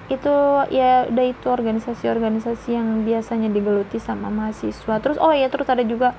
Itu 0.09 0.35
ya 0.73 1.07
udah 1.09 1.25
itu 1.25 1.45
organisasi-organisasi 1.47 2.69
yang 2.73 3.05
biasanya 3.05 3.49
digeluti 3.53 4.01
sama 4.01 4.33
mahasiswa. 4.33 4.95
Terus 5.01 5.17
oh 5.21 5.33
ya 5.33 5.51
terus 5.51 5.69
ada 5.69 5.83
juga 5.85 6.17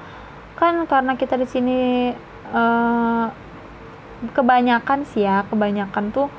kan 0.55 0.87
karena 0.87 1.19
kita 1.19 1.35
di 1.35 1.47
sini 1.51 1.79
uh, 2.55 3.27
kebanyakan 4.31 5.03
sih 5.05 5.27
ya 5.27 5.43
kebanyakan 5.51 6.15
tuh 6.15 6.31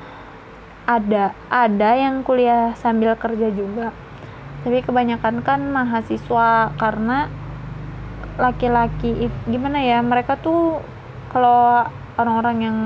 ada 0.88 1.36
ada 1.52 1.90
yang 1.98 2.22
kuliah 2.22 2.72
sambil 2.78 3.14
kerja 3.18 3.50
juga. 3.52 3.92
Tapi 4.66 4.82
kebanyakan 4.82 5.46
kan 5.46 5.60
mahasiswa 5.70 6.74
karena 6.74 7.30
laki-laki 8.36 9.32
gimana 9.48 9.80
ya 9.80 10.04
mereka 10.04 10.36
tuh 10.36 10.80
kalau 11.32 11.88
orang-orang 12.20 12.56
yang 12.60 12.78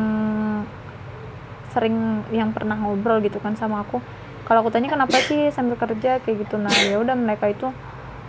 sering 1.70 2.26
yang 2.34 2.50
pernah 2.50 2.74
ngobrol 2.74 3.22
gitu 3.22 3.38
kan 3.38 3.54
sama 3.54 3.82
aku 3.82 4.02
kalau 4.50 4.66
aku 4.66 4.74
tanya 4.74 4.90
kenapa 4.90 5.14
sih 5.22 5.54
sambil 5.54 5.78
kerja? 5.78 6.18
kayak 6.18 6.42
gitu. 6.42 6.58
Nah 6.58 6.74
ya 6.74 6.98
udah 6.98 7.14
mereka 7.14 7.46
itu 7.46 7.70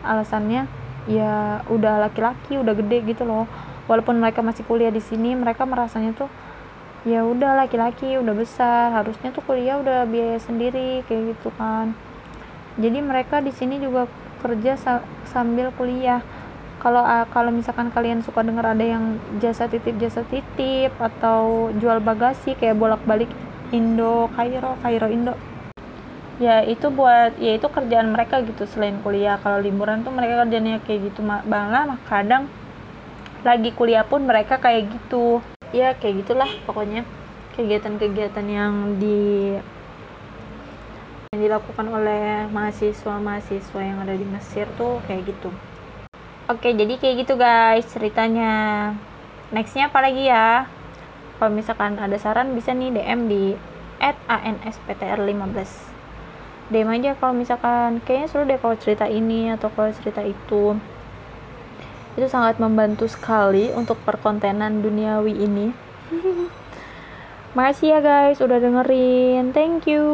alasannya 0.05 0.69
ya 1.09 1.65
udah 1.65 1.97
laki-laki 1.97 2.61
udah 2.61 2.77
gede 2.77 3.01
gitu 3.09 3.25
loh. 3.25 3.49
Walaupun 3.89 4.21
mereka 4.21 4.45
masih 4.45 4.61
kuliah 4.69 4.93
di 4.93 5.01
sini 5.01 5.33
mereka 5.33 5.65
merasanya 5.65 6.13
tuh 6.13 6.29
ya 7.09 7.25
udah 7.25 7.65
laki-laki 7.65 8.21
udah 8.21 8.37
besar 8.37 8.93
harusnya 8.93 9.33
tuh 9.33 9.41
kuliah 9.41 9.81
udah 9.81 10.05
biaya 10.05 10.37
sendiri 10.37 11.01
kayak 11.09 11.33
gitu 11.33 11.49
kan. 11.57 11.97
Jadi 12.77 13.01
mereka 13.01 13.41
di 13.41 13.49
sini 13.49 13.81
juga 13.81 14.05
kerja 14.45 14.77
sa 14.77 15.01
sambil 15.25 15.73
kuliah 15.73 16.21
kalau 16.81 17.05
uh, 17.05 17.29
kalau 17.29 17.53
misalkan 17.53 17.93
kalian 17.93 18.25
suka 18.25 18.41
dengar 18.41 18.73
ada 18.73 18.81
yang 18.81 19.21
jasa 19.37 19.69
titip 19.69 20.01
jasa 20.01 20.25
titip 20.25 20.89
atau 20.97 21.69
jual 21.77 22.01
bagasi 22.01 22.57
kayak 22.57 22.81
bolak-balik 22.81 23.29
Indo 23.69 24.25
Kairo 24.33 24.73
Kairo 24.81 25.07
Indo. 25.13 25.37
Ya 26.41 26.65
itu 26.65 26.89
buat 26.89 27.37
ya 27.37 27.53
itu 27.53 27.69
kerjaan 27.69 28.09
mereka 28.09 28.41
gitu 28.41 28.65
selain 28.65 28.97
kuliah. 29.05 29.37
Kalau 29.37 29.61
liburan 29.61 30.01
tuh 30.01 30.09
mereka 30.09 30.41
kerjanya 30.41 30.81
kayak 30.81 31.13
gitu. 31.13 31.21
Malah 31.21 32.01
kadang 32.09 32.49
lagi 33.45 33.69
kuliah 33.77 34.01
pun 34.01 34.25
mereka 34.25 34.57
kayak 34.57 34.89
gitu. 34.89 35.37
Ya 35.69 35.93
kayak 35.93 36.25
gitulah 36.25 36.49
pokoknya. 36.65 37.05
Kegiatan-kegiatan 37.53 38.47
yang 38.49 38.97
di 38.97 39.53
yang 41.29 41.39
dilakukan 41.45 41.87
oleh 41.93 42.49
mahasiswa-mahasiswa 42.49 43.79
yang 43.85 44.01
ada 44.01 44.17
di 44.17 44.25
Mesir 44.25 44.65
tuh 44.75 44.97
kayak 45.05 45.29
gitu 45.29 45.53
oke 46.51 46.67
jadi 46.67 46.93
kayak 46.99 47.15
gitu 47.23 47.33
guys 47.39 47.87
ceritanya. 47.87 48.53
Nextnya 49.55 49.87
apa 49.87 49.99
lagi 50.03 50.27
ya? 50.27 50.67
Kalau 51.39 51.51
misalkan 51.51 51.97
ada 51.97 52.15
saran 52.19 52.53
bisa 52.53 52.75
nih 52.75 52.91
DM 52.91 53.31
di 53.31 53.43
at 54.01 54.17
ansptr15 54.27 55.91
DM 56.71 56.87
aja 56.87 57.11
kalau 57.19 57.33
misalkan 57.35 57.99
kayaknya 58.07 58.27
seru 58.31 58.43
deh 58.47 58.55
kalau 58.55 58.79
cerita 58.79 59.05
ini 59.07 59.51
atau 59.51 59.67
kalau 59.71 59.91
cerita 59.91 60.23
itu. 60.23 60.79
Itu 62.15 62.27
sangat 62.27 62.59
membantu 62.59 63.07
sekali 63.07 63.71
untuk 63.75 63.99
perkontenan 64.03 64.79
duniawi 64.79 65.33
ini. 65.35 65.67
Makasih 67.55 67.87
ya 67.95 67.99
guys 67.99 68.39
udah 68.39 68.59
dengerin. 68.63 69.51
Thank 69.51 69.91
you 69.91 70.05